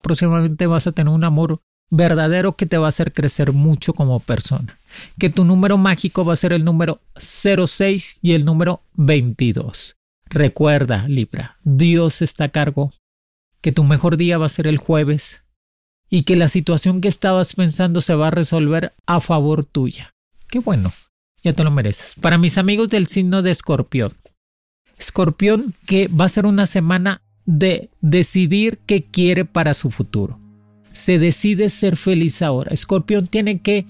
Próximamente 0.00 0.66
vas 0.66 0.86
a 0.86 0.92
tener 0.92 1.12
un 1.12 1.24
amor 1.24 1.60
verdadero 1.90 2.56
que 2.56 2.66
te 2.66 2.78
va 2.78 2.86
a 2.86 2.90
hacer 2.90 3.12
crecer 3.12 3.52
mucho 3.52 3.92
como 3.92 4.20
persona. 4.20 4.78
Que 5.18 5.30
tu 5.30 5.44
número 5.44 5.76
mágico 5.76 6.24
va 6.24 6.32
a 6.32 6.36
ser 6.36 6.52
el 6.52 6.64
número 6.64 7.00
06 7.16 8.20
y 8.22 8.32
el 8.32 8.44
número 8.44 8.82
22. 8.94 9.96
Recuerda, 10.26 11.08
Libra, 11.08 11.58
Dios 11.64 12.22
está 12.22 12.44
a 12.44 12.48
cargo, 12.50 12.92
que 13.60 13.72
tu 13.72 13.82
mejor 13.84 14.16
día 14.16 14.38
va 14.38 14.46
a 14.46 14.50
ser 14.50 14.66
el 14.68 14.78
jueves 14.78 15.44
y 16.08 16.22
que 16.22 16.36
la 16.36 16.48
situación 16.48 17.00
que 17.00 17.08
estabas 17.08 17.54
pensando 17.54 18.00
se 18.00 18.14
va 18.14 18.28
a 18.28 18.32
resolver 18.32 18.94
a 19.06 19.20
favor 19.20 19.64
tuya. 19.64 20.14
Qué 20.48 20.60
bueno, 20.60 20.92
ya 21.42 21.52
te 21.52 21.64
lo 21.64 21.70
mereces. 21.70 22.14
Para 22.20 22.38
mis 22.38 22.58
amigos 22.58 22.88
del 22.88 23.08
signo 23.08 23.42
de 23.42 23.50
Escorpión, 23.50 24.12
Escorpión 24.98 25.74
que 25.86 26.08
va 26.08 26.26
a 26.26 26.30
ser 26.30 26.46
una 26.46 26.66
semana 26.66 27.22
de 27.50 27.90
decidir 28.00 28.78
qué 28.86 29.04
quiere 29.04 29.44
para 29.44 29.74
su 29.74 29.90
futuro. 29.90 30.38
Se 30.92 31.18
decide 31.18 31.68
ser 31.68 31.96
feliz 31.96 32.42
ahora. 32.42 32.72
Escorpión 32.72 33.26
tiene 33.26 33.60
que 33.60 33.86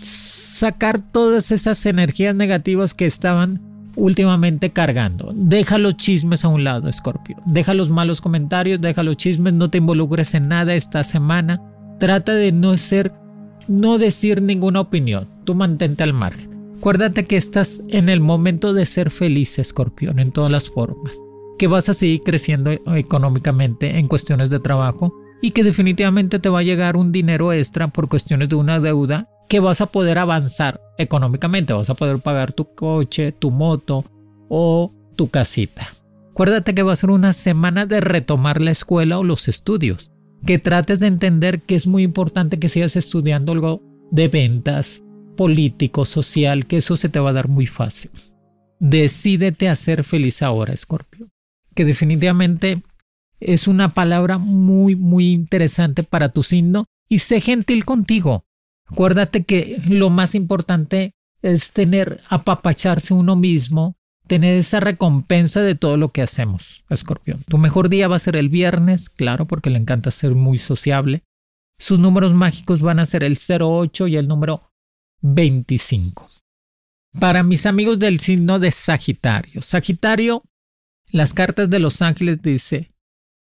sacar 0.00 1.00
todas 1.10 1.50
esas 1.50 1.84
energías 1.84 2.34
negativas 2.36 2.94
que 2.94 3.06
estaban 3.06 3.60
últimamente 3.96 4.70
cargando. 4.70 5.32
Deja 5.34 5.78
los 5.78 5.96
chismes 5.96 6.44
a 6.44 6.48
un 6.48 6.62
lado, 6.62 6.88
Escorpio. 6.88 7.36
Deja 7.44 7.74
los 7.74 7.90
malos 7.90 8.20
comentarios, 8.20 8.80
deja 8.80 9.02
los 9.02 9.16
chismes, 9.16 9.52
no 9.52 9.68
te 9.68 9.78
involucres 9.78 10.34
en 10.34 10.46
nada 10.46 10.74
esta 10.74 11.02
semana. 11.02 11.60
Trata 11.98 12.32
de 12.32 12.52
no 12.52 12.76
ser, 12.76 13.12
no 13.66 13.98
decir 13.98 14.42
ninguna 14.42 14.80
opinión. 14.80 15.26
Tú 15.44 15.56
mantente 15.56 16.04
al 16.04 16.12
margen. 16.12 16.50
Acuérdate 16.78 17.24
que 17.24 17.36
estás 17.36 17.82
en 17.88 18.08
el 18.08 18.20
momento 18.20 18.74
de 18.74 18.86
ser 18.86 19.10
feliz, 19.10 19.58
Escorpión, 19.58 20.20
en 20.20 20.30
todas 20.30 20.52
las 20.52 20.70
formas 20.70 21.18
que 21.58 21.66
vas 21.66 21.88
a 21.88 21.94
seguir 21.94 22.20
creciendo 22.20 22.70
económicamente 22.70 23.98
en 23.98 24.08
cuestiones 24.08 24.50
de 24.50 24.60
trabajo 24.60 25.14
y 25.40 25.50
que 25.50 25.64
definitivamente 25.64 26.38
te 26.38 26.48
va 26.48 26.60
a 26.60 26.64
llegar 26.64 26.96
un 26.96 27.12
dinero 27.12 27.52
extra 27.52 27.88
por 27.88 28.08
cuestiones 28.08 28.48
de 28.48 28.54
una 28.54 28.80
deuda 28.80 29.28
que 29.48 29.60
vas 29.60 29.80
a 29.80 29.86
poder 29.86 30.18
avanzar 30.18 30.80
económicamente, 30.98 31.72
vas 31.72 31.90
a 31.90 31.94
poder 31.94 32.20
pagar 32.20 32.52
tu 32.52 32.74
coche, 32.74 33.32
tu 33.32 33.50
moto 33.50 34.04
o 34.48 34.94
tu 35.16 35.28
casita. 35.28 35.88
Acuérdate 36.30 36.74
que 36.74 36.82
va 36.82 36.92
a 36.92 36.96
ser 36.96 37.10
una 37.10 37.32
semana 37.32 37.84
de 37.84 38.00
retomar 38.00 38.60
la 38.60 38.70
escuela 38.70 39.18
o 39.18 39.24
los 39.24 39.48
estudios, 39.48 40.12
que 40.46 40.58
trates 40.58 41.00
de 41.00 41.08
entender 41.08 41.60
que 41.60 41.74
es 41.74 41.86
muy 41.86 42.04
importante 42.04 42.58
que 42.58 42.68
sigas 42.68 42.96
estudiando 42.96 43.52
algo 43.52 43.82
de 44.10 44.28
ventas, 44.28 45.02
político, 45.36 46.04
social, 46.04 46.66
que 46.66 46.78
eso 46.78 46.96
se 46.96 47.08
te 47.08 47.18
va 47.18 47.30
a 47.30 47.34
dar 47.34 47.48
muy 47.48 47.66
fácil. 47.66 48.10
Decídete 48.78 49.68
a 49.68 49.74
ser 49.74 50.04
feliz 50.04 50.40
ahora, 50.40 50.76
Scorpio 50.76 51.31
que 51.74 51.84
definitivamente 51.84 52.82
es 53.40 53.68
una 53.68 53.94
palabra 53.94 54.38
muy, 54.38 54.94
muy 54.94 55.30
interesante 55.30 56.02
para 56.02 56.30
tu 56.30 56.42
signo 56.42 56.84
y 57.08 57.18
sé 57.18 57.40
gentil 57.40 57.84
contigo. 57.84 58.44
Acuérdate 58.86 59.44
que 59.44 59.80
lo 59.86 60.10
más 60.10 60.34
importante 60.34 61.14
es 61.42 61.72
tener, 61.72 62.20
apapacharse 62.28 63.14
uno 63.14 63.36
mismo, 63.36 63.96
tener 64.26 64.56
esa 64.56 64.80
recompensa 64.80 65.60
de 65.60 65.74
todo 65.74 65.96
lo 65.96 66.10
que 66.10 66.22
hacemos, 66.22 66.84
Escorpión. 66.88 67.42
Tu 67.48 67.58
mejor 67.58 67.88
día 67.88 68.08
va 68.08 68.16
a 68.16 68.20
ser 68.20 68.36
el 68.36 68.48
viernes, 68.48 69.08
claro, 69.10 69.46
porque 69.46 69.70
le 69.70 69.78
encanta 69.78 70.10
ser 70.10 70.34
muy 70.34 70.58
sociable. 70.58 71.24
Sus 71.78 71.98
números 71.98 72.32
mágicos 72.32 72.80
van 72.80 73.00
a 73.00 73.04
ser 73.06 73.24
el 73.24 73.36
08 73.36 74.06
y 74.06 74.16
el 74.16 74.28
número 74.28 74.70
25. 75.22 76.30
Para 77.18 77.42
mis 77.42 77.66
amigos 77.66 77.98
del 77.98 78.20
signo 78.20 78.58
de 78.58 78.70
Sagitario, 78.70 79.60
Sagitario 79.62 80.44
las 81.12 81.34
cartas 81.34 81.70
de 81.70 81.78
los 81.78 82.02
ángeles 82.02 82.42
dice, 82.42 82.90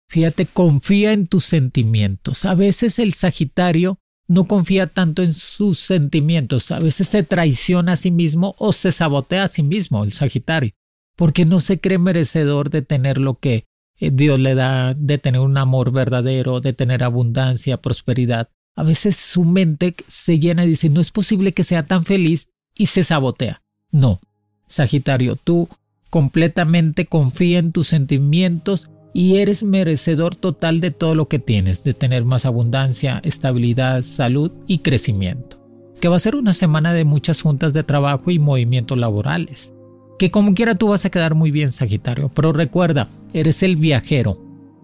fíjate, 0.10 0.46
confía 0.46 1.14
en 1.14 1.28
tus 1.28 1.46
sentimientos. 1.46 2.46
A 2.46 2.56
veces 2.56 3.00
el 3.00 3.14
Sagitario 3.14 4.00
no 4.28 4.46
confía 4.46 4.88
tanto 4.88 5.22
en 5.22 5.34
sus 5.34 5.80
sentimientos, 5.80 6.72
a 6.72 6.80
veces 6.80 7.10
se 7.10 7.24
traiciona 7.24 7.94
a 7.94 7.98
sí 7.98 8.10
mismo 8.10 8.56
o 8.58 8.74
se 8.74 8.92
sabotea 8.92 9.44
a 9.44 9.48
sí 9.48 9.64
mismo 9.64 10.04
el 10.04 10.14
Sagitario, 10.14 10.72
porque 11.16 11.46
no 11.46 11.60
se 11.60 11.80
cree 11.80 11.98
merecedor 11.98 12.70
de 12.70 12.82
tener 12.82 13.18
lo 13.18 13.36
que 13.36 13.66
eh, 14.00 14.12
Dios 14.12 14.40
le 14.40 14.56
da, 14.56 14.94
de 14.94 15.18
tener 15.18 15.42
un 15.42 15.58
amor 15.58 15.92
verdadero, 15.92 16.62
de 16.62 16.74
tener 16.74 17.04
abundancia, 17.04 17.78
prosperidad. 17.78 18.50
A 18.76 18.84
veces 18.84 19.16
su 19.16 19.44
mente 19.44 19.94
se 20.08 20.40
llena 20.40 20.66
y 20.66 20.70
dice, 20.70 20.90
no 20.90 21.02
es 21.02 21.12
posible 21.12 21.52
que 21.52 21.64
sea 21.64 21.86
tan 21.86 22.06
feliz 22.06 22.50
y 22.76 22.88
se 22.88 23.04
sabotea. 23.04 23.62
No, 23.92 24.20
Sagitario, 24.68 25.36
tú 25.36 25.70
completamente 26.14 27.08
confía 27.08 27.58
en 27.58 27.72
tus 27.72 27.88
sentimientos 27.88 28.88
y 29.16 29.38
eres 29.38 29.64
merecedor 29.64 30.36
total 30.36 30.80
de 30.80 30.92
todo 30.92 31.16
lo 31.16 31.28
que 31.28 31.40
tienes, 31.40 31.84
de 31.84 31.96
tener 31.96 32.24
más 32.24 32.46
abundancia, 32.46 33.20
estabilidad, 33.24 34.04
salud 34.04 34.52
y 34.68 34.78
crecimiento. 34.80 35.58
Que 36.00 36.10
va 36.10 36.18
a 36.18 36.20
ser 36.20 36.36
una 36.36 36.54
semana 36.54 36.94
de 36.94 37.04
muchas 37.04 37.42
juntas 37.42 37.74
de 37.74 37.82
trabajo 37.82 38.30
y 38.30 38.38
movimientos 38.38 38.96
laborales. 38.96 39.74
Que 40.20 40.30
como 40.30 40.54
quiera 40.54 40.76
tú 40.76 40.90
vas 40.90 41.04
a 41.04 41.10
quedar 41.10 41.34
muy 41.34 41.50
bien, 41.50 41.74
Sagitario, 41.74 42.30
pero 42.30 42.54
recuerda, 42.54 43.08
eres 43.34 43.64
el 43.64 43.76
viajero 43.76 44.38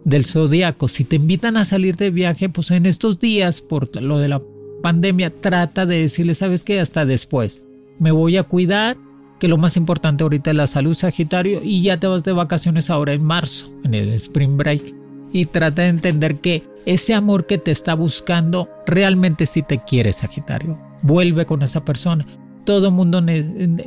del 0.06 0.26
zodiaco. 0.26 0.88
Si 0.88 1.04
te 1.04 1.18
invitan 1.18 1.58
a 1.58 1.66
salir 1.66 1.96
de 1.96 2.10
viaje, 2.10 2.50
pues 2.50 2.72
en 2.72 2.88
estos 2.88 3.20
días, 3.20 3.62
por 3.62 3.96
lo 4.02 4.18
de 4.18 4.30
la 4.30 4.42
pandemia, 4.82 5.30
trata 5.30 5.86
de 5.86 6.02
decirle, 6.02 6.34
¿sabes 6.34 6.64
qué? 6.64 6.80
Hasta 6.80 7.06
después 7.06 7.62
me 8.00 8.10
voy 8.10 8.38
a 8.38 8.44
cuidar, 8.44 8.98
que 9.40 9.48
lo 9.48 9.58
más 9.58 9.78
importante 9.78 10.24
ahorita 10.24 10.52
es 10.52 10.56
la 10.56 10.68
salud 10.68 10.94
Sagitario 10.94 11.62
y 11.64 11.82
ya 11.82 12.00
te 12.00 12.08
vas 12.08 12.24
de 12.24 12.34
vacaciones 12.34 12.90
ahora 12.90 13.14
en 13.14 13.24
marzo, 13.24 13.72
en 13.84 13.94
el 13.94 14.10
Spring 14.14 14.58
Break. 14.58 14.94
Y 15.32 15.46
trata 15.46 15.84
de 15.84 15.90
entender 15.90 16.38
que 16.38 16.64
ese 16.86 17.14
amor 17.14 17.46
que 17.46 17.58
te 17.58 17.72
está 17.72 17.94
buscando 17.94 18.70
realmente 18.86 19.46
sí 19.46 19.62
te 19.64 19.80
quiere 19.80 20.12
Sagitario. 20.12 20.78
Vuelve 21.02 21.46
con 21.46 21.62
esa 21.62 21.86
persona. 21.86 22.26
Todo 22.66 22.92
mundo 22.92 23.22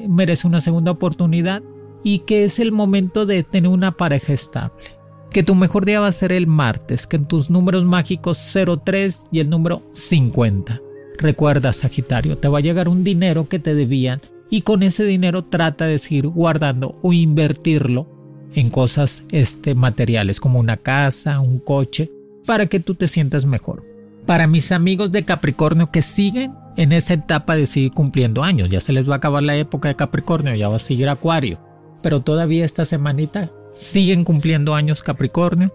merece 0.08 0.46
una 0.46 0.60
segunda 0.60 0.92
oportunidad 0.92 1.62
y 2.04 2.20
que 2.20 2.44
es 2.44 2.58
el 2.58 2.72
momento 2.72 3.26
de 3.26 3.42
tener 3.42 3.70
una 3.70 3.92
pareja 3.92 4.32
estable. 4.32 4.96
Que 5.30 5.42
tu 5.42 5.54
mejor 5.54 5.84
día 5.84 6.00
va 6.00 6.08
a 6.08 6.12
ser 6.12 6.32
el 6.32 6.46
martes, 6.46 7.06
que 7.06 7.16
en 7.16 7.26
tus 7.26 7.50
números 7.50 7.84
mágicos 7.84 8.38
03 8.84 9.20
y 9.30 9.40
el 9.40 9.50
número 9.50 9.82
50. 9.94 10.80
Recuerda, 11.18 11.72
Sagitario, 11.72 12.38
te 12.38 12.48
va 12.48 12.58
a 12.58 12.62
llegar 12.62 12.88
un 12.88 13.04
dinero 13.04 13.48
que 13.48 13.58
te 13.58 13.74
debían 13.74 14.20
y 14.52 14.60
con 14.60 14.82
ese 14.82 15.06
dinero 15.06 15.44
trata 15.44 15.86
de 15.86 15.98
seguir 15.98 16.26
guardando 16.26 16.98
o 17.00 17.14
invertirlo 17.14 18.06
en 18.54 18.68
cosas 18.68 19.24
este, 19.32 19.74
materiales 19.74 20.40
como 20.40 20.60
una 20.60 20.76
casa, 20.76 21.40
un 21.40 21.58
coche, 21.58 22.10
para 22.44 22.66
que 22.66 22.78
tú 22.78 22.94
te 22.94 23.08
sientas 23.08 23.46
mejor. 23.46 23.82
Para 24.26 24.46
mis 24.46 24.70
amigos 24.70 25.10
de 25.10 25.22
Capricornio 25.22 25.90
que 25.90 26.02
siguen 26.02 26.52
en 26.76 26.92
esa 26.92 27.14
etapa 27.14 27.56
de 27.56 27.64
seguir 27.64 27.92
cumpliendo 27.92 28.42
años, 28.42 28.68
ya 28.68 28.82
se 28.82 28.92
les 28.92 29.08
va 29.08 29.14
a 29.14 29.16
acabar 29.16 29.42
la 29.42 29.56
época 29.56 29.88
de 29.88 29.96
Capricornio, 29.96 30.54
ya 30.54 30.68
va 30.68 30.76
a 30.76 30.80
seguir 30.80 31.08
Acuario, 31.08 31.58
pero 32.02 32.20
todavía 32.20 32.66
esta 32.66 32.84
semanita 32.84 33.48
siguen 33.72 34.22
cumpliendo 34.22 34.74
años 34.74 35.02
Capricornio 35.02 35.72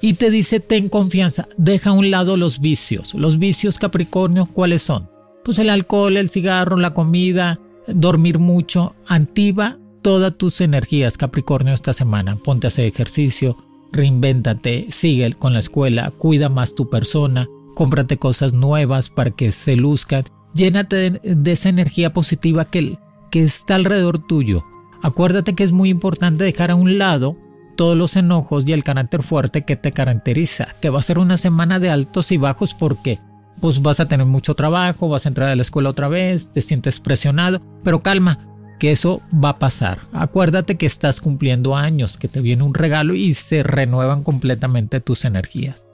y 0.00 0.14
te 0.14 0.30
dice 0.30 0.60
ten 0.60 0.88
confianza, 0.88 1.46
deja 1.58 1.90
a 1.90 1.92
un 1.92 2.10
lado 2.10 2.38
los 2.38 2.58
vicios. 2.60 3.12
Los 3.12 3.38
vicios 3.38 3.78
Capricornio, 3.78 4.46
¿cuáles 4.46 4.80
son? 4.80 5.10
Pues 5.44 5.58
el 5.58 5.68
alcohol, 5.68 6.16
el 6.16 6.30
cigarro, 6.30 6.78
la 6.78 6.94
comida, 6.94 7.60
dormir 7.88 8.38
mucho, 8.38 8.94
antiva 9.06 9.78
todas 10.02 10.36
tus 10.36 10.60
energías 10.60 11.16
Capricornio 11.16 11.72
esta 11.72 11.92
semana. 11.92 12.36
Ponte 12.36 12.66
a 12.66 12.68
hacer 12.68 12.84
ejercicio, 12.84 13.56
reinvéntate, 13.92 14.86
sigue 14.90 15.32
con 15.32 15.54
la 15.54 15.60
escuela, 15.60 16.10
cuida 16.10 16.48
más 16.48 16.74
tu 16.74 16.90
persona, 16.90 17.48
cómprate 17.74 18.18
cosas 18.18 18.52
nuevas 18.52 19.08
para 19.10 19.30
que 19.30 19.52
se 19.52 19.76
luzcan, 19.76 20.24
llénate 20.54 21.10
de, 21.10 21.52
esa 21.52 21.68
energía 21.68 22.10
positiva 22.10 22.64
que, 22.66 22.98
que 23.30 23.42
está 23.42 23.76
alrededor 23.76 24.26
tuyo. 24.26 24.64
Acuérdate 25.02 25.54
que 25.54 25.64
es 25.64 25.72
muy 25.72 25.90
importante 25.90 26.44
dejar 26.44 26.70
a 26.70 26.76
un 26.76 26.98
lado 26.98 27.36
todos 27.76 27.96
los 27.96 28.16
enojos 28.16 28.66
y 28.66 28.72
el 28.72 28.84
carácter 28.84 29.22
fuerte 29.22 29.64
que 29.64 29.76
te 29.76 29.92
caracteriza, 29.92 30.68
que 30.80 30.90
va 30.90 31.00
a 31.00 31.02
ser 31.02 31.18
una 31.18 31.36
semana 31.36 31.80
de 31.80 31.90
altos 31.90 32.30
y 32.30 32.36
bajos 32.36 32.74
porque 32.74 33.18
pues 33.60 33.82
vas 33.82 34.00
a 34.00 34.06
tener 34.06 34.26
mucho 34.26 34.54
trabajo, 34.54 35.08
vas 35.08 35.26
a 35.26 35.28
entrar 35.28 35.48
a 35.50 35.56
la 35.56 35.62
escuela 35.62 35.90
otra 35.90 36.08
vez, 36.08 36.48
te 36.48 36.60
sientes 36.60 37.00
presionado, 37.00 37.60
pero 37.82 38.02
calma, 38.02 38.54
que 38.78 38.92
eso 38.92 39.22
va 39.32 39.50
a 39.50 39.58
pasar. 39.58 40.00
Acuérdate 40.12 40.76
que 40.76 40.86
estás 40.86 41.20
cumpliendo 41.20 41.76
años, 41.76 42.16
que 42.16 42.28
te 42.28 42.40
viene 42.40 42.62
un 42.62 42.74
regalo 42.74 43.14
y 43.14 43.34
se 43.34 43.62
renuevan 43.62 44.22
completamente 44.22 45.00
tus 45.00 45.24
energías. 45.24 45.86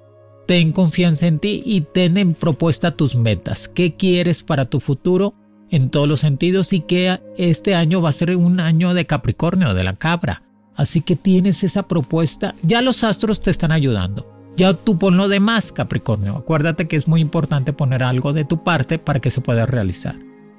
Ten 0.47 0.73
confianza 0.73 1.27
en 1.27 1.39
ti 1.39 1.63
y 1.65 1.83
ten 1.83 2.17
en 2.17 2.35
propuesta 2.35 2.97
tus 2.97 3.15
metas. 3.15 3.69
¿Qué 3.69 3.95
quieres 3.95 4.43
para 4.43 4.65
tu 4.65 4.81
futuro? 4.81 5.35
En 5.71 5.91
todos 5.91 6.09
los 6.09 6.21
sentidos 6.21 6.73
y 6.73 6.81
que 6.81 7.21
este 7.39 7.77
año 7.77 8.03
va 8.03 8.09
a 8.09 8.13
ser 8.13 8.35
un 8.35 8.59
año 8.59 8.93
de 8.93 9.07
Capricornio, 9.07 9.75
de 9.75 9.85
la 9.85 9.95
cabra. 9.95 10.43
Así 10.75 11.03
que 11.03 11.15
tienes 11.15 11.63
esa 11.63 11.87
propuesta. 11.87 12.57
Ya 12.63 12.83
los 12.83 13.05
astros 13.05 13.43
te 13.43 13.53
están 13.53 13.71
ayudando. 13.71 14.40
Ya 14.57 14.75
tú 14.75 14.99
pon 14.99 15.17
lo 15.17 15.29
demás, 15.29 15.73
Capricornio. 15.73 16.37
Acuérdate 16.37 16.89
que 16.89 16.97
es 16.97 17.09
muy 17.09 17.21
importante 17.21 17.73
poner 17.73 18.03
algo 18.03 18.33
de 18.33 18.45
tu 18.45 18.63
parte 18.63 18.99
para 18.99 19.21
que 19.21 19.31
se 19.31 19.41
pueda 19.41 19.67
realizar. 19.67 20.17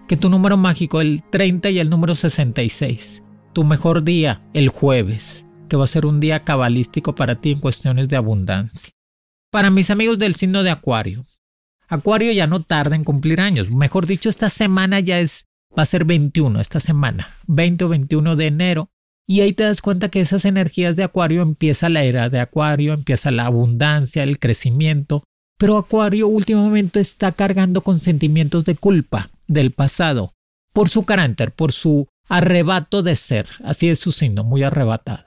Que 0.07 0.17
tu 0.17 0.29
número 0.29 0.57
mágico, 0.57 1.01
el 1.01 1.23
30 1.29 1.69
y 1.69 1.79
el 1.79 1.89
número 1.89 2.15
66. 2.15 3.23
Tu 3.53 3.63
mejor 3.63 4.03
día, 4.03 4.41
el 4.53 4.69
jueves, 4.69 5.45
que 5.69 5.77
va 5.77 5.83
a 5.83 5.87
ser 5.87 6.05
un 6.05 6.19
día 6.19 6.39
cabalístico 6.39 7.15
para 7.15 7.35
ti 7.35 7.51
en 7.51 7.59
cuestiones 7.59 8.09
de 8.09 8.15
abundancia. 8.15 8.89
Para 9.51 9.69
mis 9.69 9.91
amigos 9.91 10.17
del 10.19 10.35
signo 10.35 10.63
de 10.63 10.71
Acuario. 10.71 11.25
Acuario 11.87 12.31
ya 12.31 12.47
no 12.47 12.61
tarda 12.61 12.95
en 12.95 13.03
cumplir 13.03 13.41
años. 13.41 13.71
Mejor 13.71 14.07
dicho, 14.07 14.29
esta 14.29 14.49
semana 14.49 15.01
ya 15.01 15.19
es, 15.19 15.45
va 15.77 15.83
a 15.83 15.85
ser 15.85 16.05
21, 16.05 16.59
esta 16.61 16.79
semana, 16.79 17.27
20 17.47 17.85
o 17.85 17.89
21 17.89 18.35
de 18.37 18.47
enero 18.47 18.89
y 19.27 19.41
ahí 19.41 19.53
te 19.53 19.63
das 19.63 19.81
cuenta 19.81 20.09
que 20.09 20.21
esas 20.21 20.45
energías 20.45 20.95
de 20.95 21.03
Acuario 21.03 21.41
empieza 21.41 21.89
la 21.89 22.03
era 22.03 22.29
de 22.29 22.39
Acuario, 22.39 22.93
empieza 22.93 23.31
la 23.31 23.45
abundancia, 23.45 24.23
el 24.23 24.39
crecimiento, 24.39 25.23
pero 25.57 25.77
Acuario 25.77 26.27
últimamente 26.27 26.99
está 26.99 27.31
cargando 27.31 27.81
con 27.81 27.99
sentimientos 27.99 28.65
de 28.65 28.75
culpa 28.75 29.29
del 29.47 29.71
pasado, 29.71 30.33
por 30.73 30.89
su 30.89 31.05
carácter, 31.05 31.51
por 31.51 31.71
su 31.71 32.07
arrebato 32.29 33.03
de 33.03 33.15
ser, 33.15 33.47
así 33.63 33.89
es 33.89 33.99
su 33.99 34.11
signo, 34.11 34.43
muy 34.43 34.63
arrebatado. 34.63 35.25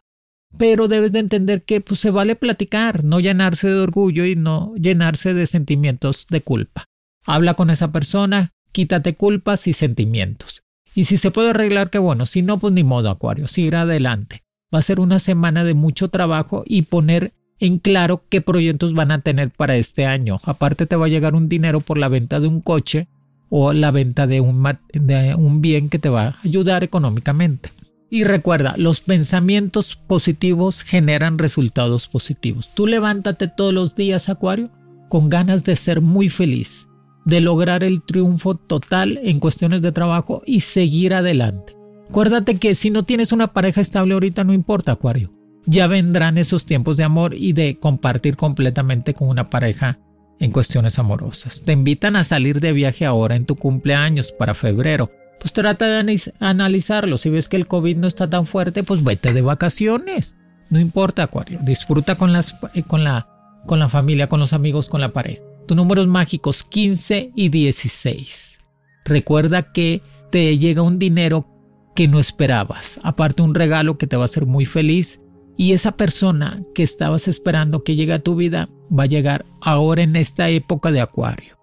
Pero 0.57 0.89
debes 0.89 1.13
de 1.13 1.19
entender 1.21 1.63
que 1.63 1.81
pues, 1.81 2.01
se 2.01 2.11
vale 2.11 2.37
platicar, 2.37 3.05
no 3.05 3.21
llenarse 3.21 3.69
de 3.69 3.79
orgullo 3.79 4.25
y 4.25 4.37
no 4.37 4.75
llenarse 4.77 5.35
de 5.35 5.47
sentimientos 5.47 6.27
de 6.29 6.41
culpa. 6.41 6.85
Habla 7.27 7.55
con 7.55 7.71
esa 7.71 7.93
persona, 7.93 8.53
quítate 8.73 9.15
culpas 9.15 9.67
y 9.67 9.73
sentimientos. 9.73 10.64
Y 10.95 11.05
si 11.05 11.17
se 11.17 11.31
puede 11.31 11.51
arreglar, 11.51 11.91
qué 11.91 11.99
bueno. 11.99 12.27
Si 12.27 12.43
no, 12.43 12.59
pues 12.59 12.73
ni 12.73 12.85
modo, 12.85 13.11
Acuario. 13.11 13.49
Seguir 13.49 13.77
adelante. 13.77 14.43
Va 14.73 14.79
a 14.79 14.83
ser 14.83 15.01
una 15.01 15.19
semana 15.19 15.65
de 15.65 15.75
mucho 15.75 16.09
trabajo 16.09 16.65
y 16.67 16.83
poner 16.83 17.33
en 17.61 17.79
claro 17.79 18.25
qué 18.29 18.41
proyectos 18.41 18.95
van 18.95 19.11
a 19.11 19.21
tener 19.21 19.51
para 19.51 19.77
este 19.77 20.07
año. 20.07 20.41
Aparte 20.45 20.87
te 20.87 20.97
va 20.97 21.07
a 21.07 21.09
llegar 21.09 21.35
un 21.35 21.49
dinero 21.49 21.81
por 21.81 21.99
la 21.99 22.09
venta 22.09 22.41
de 22.41 22.49
un 22.49 22.61
coche 22.61 23.09
o 23.49 23.73
la 23.73 23.91
venta 23.91 24.27
de 24.27 24.41
un 24.41 25.61
bien 25.61 25.89
que 25.89 25.99
te 25.99 26.09
va 26.09 26.23
a 26.27 26.37
ayudar 26.45 26.83
económicamente. 26.83 27.71
Y 28.11 28.25
recuerda, 28.25 28.75
los 28.77 29.01
pensamientos 29.01 29.97
positivos 29.97 30.83
generan 30.83 31.39
resultados 31.39 32.07
positivos. 32.09 32.71
Tú 32.75 32.87
levántate 32.87 33.49
todos 33.49 33.73
los 33.73 33.97
días, 33.97 34.29
Acuario, 34.29 34.71
con 35.09 35.29
ganas 35.29 35.65
de 35.65 35.77
ser 35.77 36.01
muy 36.01 36.29
feliz 36.29 36.89
de 37.25 37.41
lograr 37.41 37.85
el 37.85 38.03
triunfo 38.03 38.55
total 38.55 39.19
en 39.23 39.41
cuestiones 39.41 39.83
de 39.83 39.93
trabajo 39.93 40.43
y 40.47 40.61
seguir 40.61 41.15
adelante. 41.15 41.75
Acuérdate 42.09 42.59
que 42.59 42.75
si 42.75 42.91
no 42.91 43.05
tienes 43.05 43.33
una 43.33 43.49
pareja 43.49 43.81
estable 43.81 44.15
ahorita 44.15 44.45
no 44.45 44.53
importa, 44.53 44.93
Acuario. 44.93 45.33
Ya 45.67 45.87
vendrán 45.87 46.37
esos 46.37 46.67
tiempos 46.67 46.97
de 46.97 47.05
amor 47.05 47.35
y 47.35 47.55
de 47.55 47.79
compartir 47.79 48.37
completamente 48.37 49.15
con 49.15 49.29
una 49.29 49.49
pareja 49.49 49.99
en 50.39 50.53
cuestiones 50.53 50.99
amorosas. 50.99 51.63
Te 51.63 51.73
invitan 51.73 52.17
a 52.17 52.25
salir 52.25 52.61
de 52.61 52.73
viaje 52.73 53.07
ahora 53.07 53.37
en 53.37 53.47
tu 53.47 53.57
cumpleaños 53.57 54.31
para 54.33 54.55
febrero. 54.55 55.11
Pues 55.41 55.55
trata 55.55 55.87
de 55.87 56.21
analizarlo. 56.41 57.17
Si 57.17 57.31
ves 57.31 57.49
que 57.49 57.57
el 57.57 57.67
COVID 57.67 57.97
no 57.97 58.07
está 58.07 58.29
tan 58.29 58.47
fuerte, 58.47 58.83
pues 58.83 59.03
vete 59.03 59.33
de 59.33 59.41
vacaciones. 59.41 60.37
No 60.69 60.81
importa, 60.81 61.23
Acuario. 61.23 61.61
Disfruta 61.63 62.17
con, 62.17 62.35
eh, 62.37 62.83
con 62.87 63.05
la 63.05 63.89
familia, 63.89 64.27
con 64.27 64.41
los 64.41 64.53
amigos, 64.53 64.91
con 64.91 65.01
la 65.01 65.13
pareja 65.13 65.43
tus 65.67 65.77
números 65.77 66.07
mágicos 66.07 66.65
15 66.65 67.33
y 67.35 67.49
16. 67.49 68.61
Recuerda 69.05 69.73
que 69.73 70.03
te 70.31 70.57
llega 70.59 70.83
un 70.83 70.99
dinero 70.99 71.47
que 71.95 72.09
no 72.09 72.19
esperabas, 72.19 73.01
aparte 73.03 73.43
un 73.43 73.55
regalo 73.55 73.99
que 73.99 74.07
te 74.07 74.17
va 74.17 74.23
a 74.23 74.27
hacer 74.27 74.47
muy 74.47 74.67
feliz 74.67 75.21
y 75.57 75.73
esa 75.73 75.93
persona 75.93 76.63
que 76.75 76.83
estabas 76.83 77.29
esperando 77.29 77.85
que 77.85 77.95
llegue 77.95 78.13
a 78.13 78.19
tu 78.19 78.35
vida 78.35 78.69
va 78.97 79.05
a 79.05 79.07
llegar 79.07 79.45
ahora 79.61 80.03
en 80.03 80.17
esta 80.17 80.51
época 80.51 80.91
de 80.91 81.01
Acuario. 81.01 81.57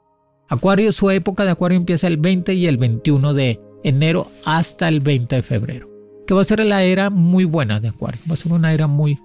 Acuario, 0.48 0.92
su 0.92 1.10
época 1.12 1.44
de 1.44 1.52
Acuario 1.52 1.78
empieza 1.78 2.08
el 2.08 2.18
20 2.18 2.54
y 2.54 2.68
el 2.68 2.78
21 2.78 3.34
de 3.34 3.60
enero 3.84 4.28
hasta 4.46 4.88
el 4.88 5.00
20 5.00 5.38
de 5.38 5.44
febrero, 5.44 5.90
que 6.26 6.34
va 6.34 6.42
a 6.42 6.46
ser 6.46 6.64
la 6.66 6.84
era 6.84 7.10
muy 7.10 7.44
buena 7.44 7.80
de 7.80 7.90
Acuario, 7.90 8.22
va 8.30 8.34
a 8.34 8.38
ser 8.38 8.54
una 8.54 8.74
era 8.74 8.88
muy, 8.88 9.20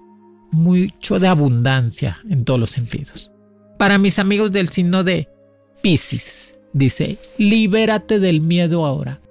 mucho 0.51 1.19
de 1.19 1.27
abundancia 1.27 2.19
en 2.29 2.43
todos 2.43 2.59
los 2.59 2.71
sentidos. 2.71 3.31
Para 3.77 3.99
mis 3.99 4.17
amigos 4.17 4.51
del 4.51 4.69
signo 4.69 5.03
de 5.03 5.27
Pisces, 5.81 6.59
dice, 6.73 7.17
libérate 7.37 8.19
del 8.19 8.41
miedo 8.41 8.85
ahora. 8.85 9.21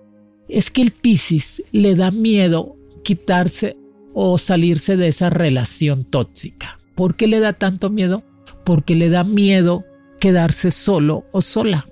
Es 0.48 0.70
que 0.70 0.82
el 0.82 0.92
Pisces 0.92 1.64
le 1.72 1.96
da 1.96 2.12
miedo 2.12 2.76
quitarse 3.02 3.76
o 4.14 4.38
salirse 4.38 4.96
de 4.96 5.08
esa 5.08 5.30
relación 5.30 6.04
tóxica. 6.04 6.78
¿Por 6.94 7.16
qué 7.16 7.26
le 7.26 7.40
da 7.40 7.52
tanto 7.52 7.90
miedo? 7.90 8.22
Porque 8.64 8.94
le 8.94 9.10
da 9.10 9.24
miedo 9.24 9.84
quedarse 10.20 10.70
solo 10.70 11.24
o 11.32 11.42
sola. 11.42 11.86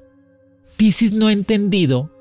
Pisces 0.76 1.12
no 1.12 1.26
ha 1.26 1.32
entendido 1.32 2.12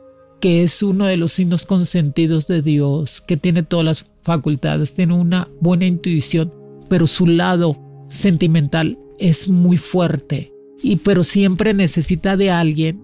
que 0.41 0.63
es 0.63 0.82
uno 0.84 1.06
de 1.06 1.15
los 1.15 1.34
signos 1.34 1.65
consentidos 1.65 2.48
de 2.48 2.62
Dios, 2.62 3.22
que 3.22 3.38
tiene 3.38 3.63
todas 3.63 3.86
las 3.86 4.06
facultades, 4.24 4.93
tiene 4.93 5.13
una 5.13 5.48
buena 5.62 5.86
intuición, 5.86 6.54
pero 6.89 7.08
su 7.08 7.28
lado 7.28 7.78
sentimental 8.10 8.98
es 9.27 9.47
muy 9.47 9.77
fuerte 9.77 10.53
y 10.81 10.97
pero 10.97 11.23
siempre 11.23 11.73
necesita 11.73 12.38
de 12.38 12.51
alguien 12.51 13.01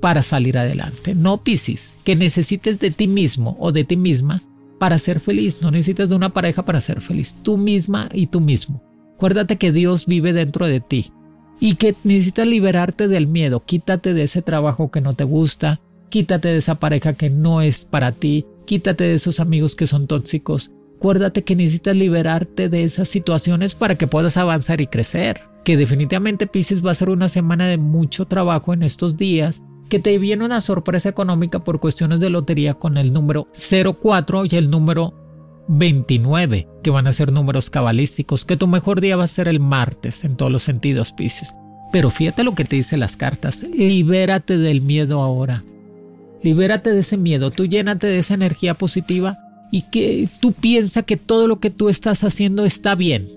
para 0.00 0.22
salir 0.22 0.58
adelante. 0.58 1.14
No 1.14 1.42
Piscis, 1.44 1.96
que 2.04 2.16
necesites 2.16 2.80
de 2.80 2.90
ti 2.90 3.06
mismo 3.06 3.56
o 3.58 3.72
de 3.72 3.84
ti 3.84 3.96
misma 3.96 4.42
para 4.78 4.98
ser 4.98 5.20
feliz. 5.20 5.58
No 5.60 5.70
necesitas 5.70 6.08
de 6.08 6.14
una 6.14 6.32
pareja 6.32 6.64
para 6.64 6.80
ser 6.80 7.00
feliz. 7.00 7.34
Tú 7.42 7.58
misma 7.58 8.08
y 8.12 8.28
tú 8.28 8.40
mismo. 8.40 8.82
Acuérdate 9.14 9.56
que 9.56 9.72
Dios 9.72 10.06
vive 10.06 10.32
dentro 10.32 10.66
de 10.66 10.80
ti 10.80 11.12
y 11.60 11.74
que 11.74 11.94
necesitas 12.04 12.46
liberarte 12.46 13.06
del 13.06 13.26
miedo. 13.26 13.62
Quítate 13.64 14.14
de 14.14 14.22
ese 14.22 14.40
trabajo 14.40 14.90
que 14.90 15.02
no 15.02 15.12
te 15.12 15.24
gusta, 15.24 15.80
Quítate 16.10 16.48
de 16.48 16.56
esa 16.56 16.74
pareja 16.74 17.12
que 17.12 17.30
no 17.30 17.62
es 17.62 17.84
para 17.84 18.10
ti. 18.10 18.44
Quítate 18.66 19.04
de 19.04 19.14
esos 19.14 19.38
amigos 19.38 19.76
que 19.76 19.86
son 19.86 20.08
tóxicos. 20.08 20.72
Acuérdate 20.96 21.44
que 21.44 21.54
necesitas 21.54 21.96
liberarte 21.96 22.68
de 22.68 22.82
esas 22.82 23.08
situaciones 23.08 23.74
para 23.74 23.94
que 23.94 24.08
puedas 24.08 24.36
avanzar 24.36 24.80
y 24.80 24.88
crecer. 24.88 25.49
Que 25.64 25.76
definitivamente 25.76 26.46
Pisces 26.46 26.84
va 26.84 26.90
a 26.90 26.94
ser 26.94 27.10
una 27.10 27.28
semana 27.28 27.66
de 27.68 27.78
mucho 27.78 28.26
trabajo 28.26 28.72
en 28.72 28.82
estos 28.82 29.16
días. 29.16 29.62
Que 29.88 29.98
te 29.98 30.16
viene 30.18 30.44
una 30.44 30.60
sorpresa 30.60 31.08
económica 31.08 31.58
por 31.58 31.80
cuestiones 31.80 32.20
de 32.20 32.30
lotería 32.30 32.74
con 32.74 32.96
el 32.96 33.12
número 33.12 33.48
04 33.52 34.44
y 34.46 34.56
el 34.56 34.70
número 34.70 35.14
29, 35.68 36.68
que 36.82 36.90
van 36.90 37.06
a 37.06 37.12
ser 37.12 37.32
números 37.32 37.70
cabalísticos. 37.70 38.44
Que 38.44 38.56
tu 38.56 38.66
mejor 38.66 39.00
día 39.00 39.16
va 39.16 39.24
a 39.24 39.28
ser 39.28 39.48
el 39.48 39.60
martes 39.60 40.24
en 40.24 40.36
todos 40.36 40.50
los 40.50 40.62
sentidos, 40.62 41.12
Pisces. 41.12 41.54
Pero 41.92 42.10
fíjate 42.10 42.44
lo 42.44 42.54
que 42.54 42.64
te 42.64 42.76
dicen 42.76 43.00
las 43.00 43.16
cartas. 43.16 43.62
Libérate 43.62 44.58
del 44.58 44.80
miedo 44.80 45.22
ahora. 45.22 45.64
Libérate 46.42 46.92
de 46.92 47.00
ese 47.00 47.16
miedo, 47.16 47.50
tú 47.50 47.66
llénate 47.66 48.06
de 48.06 48.18
esa 48.18 48.34
energía 48.34 48.74
positiva 48.74 49.36
y 49.70 49.82
que 49.82 50.26
tú 50.40 50.52
piensas 50.52 51.04
que 51.04 51.16
todo 51.16 51.46
lo 51.46 51.60
que 51.60 51.70
tú 51.70 51.88
estás 51.88 52.24
haciendo 52.24 52.64
está 52.64 52.94
bien. 52.94 53.28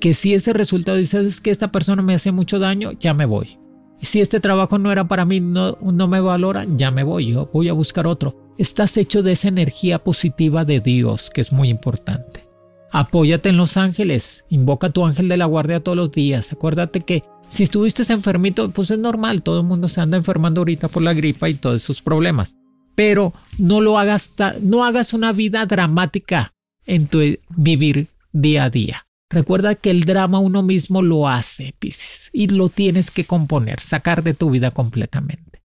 Que 0.00 0.14
si 0.14 0.34
ese 0.34 0.52
resultado 0.52 0.98
dices 0.98 1.40
que 1.40 1.50
esta 1.50 1.72
persona 1.72 2.02
me 2.02 2.14
hace 2.14 2.32
mucho 2.32 2.58
daño, 2.58 2.92
ya 2.92 3.14
me 3.14 3.24
voy. 3.24 3.58
Si 4.02 4.20
este 4.20 4.40
trabajo 4.40 4.78
no 4.78 4.92
era 4.92 5.08
para 5.08 5.24
mí, 5.24 5.40
no, 5.40 5.78
no 5.80 6.08
me 6.08 6.20
valora, 6.20 6.66
ya 6.76 6.90
me 6.90 7.02
voy, 7.02 7.32
yo 7.32 7.50
voy 7.52 7.68
a 7.68 7.72
buscar 7.72 8.06
otro. 8.06 8.52
Estás 8.58 8.96
hecho 8.96 9.22
de 9.22 9.32
esa 9.32 9.48
energía 9.48 9.98
positiva 9.98 10.64
de 10.64 10.80
Dios, 10.80 11.30
que 11.30 11.40
es 11.40 11.52
muy 11.52 11.68
importante. 11.68 12.46
Apóyate 12.92 13.48
en 13.48 13.56
los 13.56 13.76
ángeles, 13.76 14.44
invoca 14.48 14.88
a 14.88 14.90
tu 14.90 15.04
ángel 15.04 15.28
de 15.28 15.36
la 15.36 15.46
guardia 15.46 15.80
todos 15.80 15.96
los 15.96 16.12
días. 16.12 16.52
Acuérdate 16.52 17.00
que 17.00 17.24
si 17.48 17.62
estuviste 17.62 18.10
enfermito, 18.12 18.70
pues 18.70 18.90
es 18.90 18.98
normal, 18.98 19.42
todo 19.42 19.60
el 19.60 19.66
mundo 19.66 19.88
se 19.88 20.00
anda 20.00 20.16
enfermando 20.16 20.60
ahorita 20.60 20.88
por 20.88 21.02
la 21.02 21.14
gripa 21.14 21.48
y 21.48 21.54
todos 21.54 21.82
esos 21.82 22.02
problemas. 22.02 22.56
Pero 22.94 23.32
no 23.58 23.80
lo 23.80 23.98
hagas, 23.98 24.32
no 24.62 24.84
hagas 24.84 25.12
una 25.12 25.32
vida 25.32 25.66
dramática 25.66 26.54
en 26.86 27.06
tu 27.06 27.20
vivir 27.56 28.08
día 28.32 28.64
a 28.64 28.70
día. 28.70 29.05
Recuerda 29.28 29.74
que 29.74 29.90
el 29.90 30.04
drama 30.04 30.38
uno 30.38 30.62
mismo 30.62 31.02
lo 31.02 31.28
hace, 31.28 31.74
Piscis, 31.78 32.30
y 32.32 32.48
lo 32.48 32.68
tienes 32.68 33.10
que 33.10 33.24
componer, 33.24 33.80
sacar 33.80 34.22
de 34.22 34.34
tu 34.34 34.50
vida 34.50 34.70
completamente. 34.70 35.62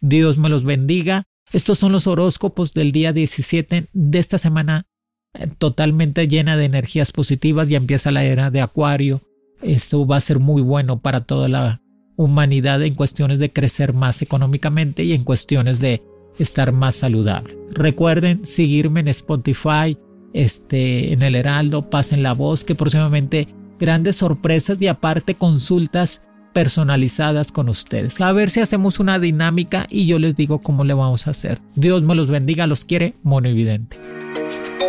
Dios 0.00 0.38
me 0.38 0.48
los 0.48 0.64
bendiga. 0.64 1.24
Estos 1.52 1.78
son 1.78 1.92
los 1.92 2.06
horóscopos 2.06 2.72
del 2.72 2.92
día 2.92 3.12
17 3.12 3.86
de 3.92 4.18
esta 4.18 4.38
semana 4.38 4.86
eh, 5.34 5.48
totalmente 5.58 6.28
llena 6.28 6.56
de 6.56 6.64
energías 6.64 7.10
positivas. 7.10 7.68
Ya 7.68 7.78
empieza 7.78 8.10
la 8.10 8.24
era 8.24 8.50
de 8.50 8.60
Acuario, 8.60 9.20
esto 9.62 10.06
va 10.06 10.16
a 10.16 10.20
ser 10.20 10.38
muy 10.38 10.62
bueno 10.62 11.00
para 11.00 11.22
toda 11.22 11.48
la 11.48 11.80
humanidad 12.16 12.82
en 12.82 12.94
cuestiones 12.94 13.38
de 13.38 13.50
crecer 13.50 13.92
más 13.92 14.22
económicamente 14.22 15.04
y 15.04 15.12
en 15.12 15.24
cuestiones 15.24 15.80
de 15.80 16.02
estar 16.38 16.72
más 16.72 16.96
saludable. 16.96 17.56
Recuerden 17.70 18.44
seguirme 18.44 19.00
en 19.00 19.08
Spotify, 19.08 19.96
este, 20.34 21.14
en 21.14 21.22
el 21.22 21.34
Heraldo, 21.36 21.88
pasen 21.88 22.22
la 22.22 22.34
voz 22.34 22.64
que 22.64 22.74
próximamente 22.74 23.48
grandes 23.78 24.16
sorpresas 24.16 24.82
y 24.82 24.88
aparte 24.88 25.34
consultas 25.34 26.22
personalizadas 26.52 27.50
con 27.52 27.68
ustedes. 27.68 28.20
A 28.20 28.32
ver 28.32 28.50
si 28.50 28.60
hacemos 28.60 29.00
una 29.00 29.18
dinámica 29.18 29.86
y 29.88 30.06
yo 30.06 30.18
les 30.18 30.36
digo 30.36 30.60
cómo 30.60 30.84
le 30.84 30.94
vamos 30.94 31.26
a 31.26 31.30
hacer. 31.30 31.58
Dios 31.74 32.02
me 32.02 32.14
los 32.14 32.28
bendiga, 32.28 32.66
los 32.66 32.84
quiere, 32.84 33.14
mono 33.22 33.48
evidente. 33.48 33.96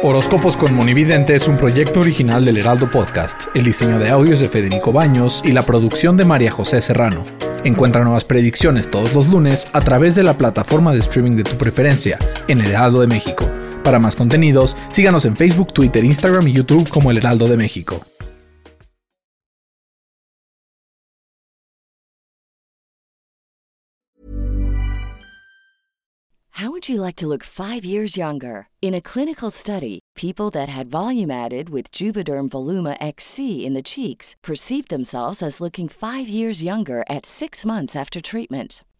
Horóscopos 0.03 0.57
con 0.57 0.75
Monividente 0.75 1.35
es 1.35 1.47
un 1.47 1.57
proyecto 1.57 2.01
original 2.01 2.45
del 2.45 2.57
Heraldo 2.57 2.91
Podcast. 2.91 3.45
El 3.55 3.63
diseño 3.63 3.97
de 3.97 4.09
audios 4.09 4.39
de 4.39 4.49
Federico 4.49 4.91
Baños 4.91 5.41
y 5.43 5.51
la 5.51 5.63
producción 5.63 6.17
de 6.17 6.25
María 6.25 6.51
José 6.51 6.81
Serrano. 6.81 7.25
Encuentra 7.63 8.03
nuevas 8.03 8.25
predicciones 8.25 8.91
todos 8.91 9.15
los 9.15 9.29
lunes 9.29 9.67
a 9.73 9.81
través 9.81 10.13
de 10.13 10.21
la 10.21 10.37
plataforma 10.37 10.93
de 10.93 10.99
streaming 10.99 11.35
de 11.35 11.43
tu 11.43 11.57
preferencia, 11.57 12.19
en 12.47 12.61
El 12.61 12.67
Heraldo 12.67 13.01
de 13.01 13.07
México. 13.07 13.49
Para 13.85 13.99
más 13.99 14.15
contenidos, 14.15 14.75
síganos 14.89 15.25
en 15.25 15.35
Facebook, 15.35 15.71
Twitter, 15.71 16.03
Instagram 16.03 16.47
y 16.47 16.53
YouTube 16.53 16.89
como 16.89 17.11
El 17.11 17.17
Heraldo 17.17 17.47
de 17.47 17.55
México. 17.55 18.01
How 26.57 26.71
would 26.71 26.89
you 26.89 26.99
like 26.99 27.17
to 27.17 27.27
look 27.27 27.43
five 27.43 27.85
years 27.85 28.17
younger? 28.17 28.69
In 28.81 28.95
a 28.95 29.01
clinical 29.01 29.51
study, 29.51 29.99
people 30.15 30.49
that 30.51 30.69
had 30.69 30.89
volume 30.89 31.29
added 31.29 31.69
with 31.69 31.91
Juvederm 31.91 32.49
Voluma 32.49 32.95
XC 32.99 33.65
in 33.65 33.75
the 33.75 33.83
cheeks 33.83 34.35
perceived 34.41 34.89
themselves 34.89 35.43
as 35.43 35.61
looking 35.61 35.89
five 35.89 36.27
years 36.27 36.63
younger 36.63 37.03
at 37.07 37.25
six 37.27 37.65
months 37.65 37.95
after 37.95 38.19
treatment. 38.19 38.83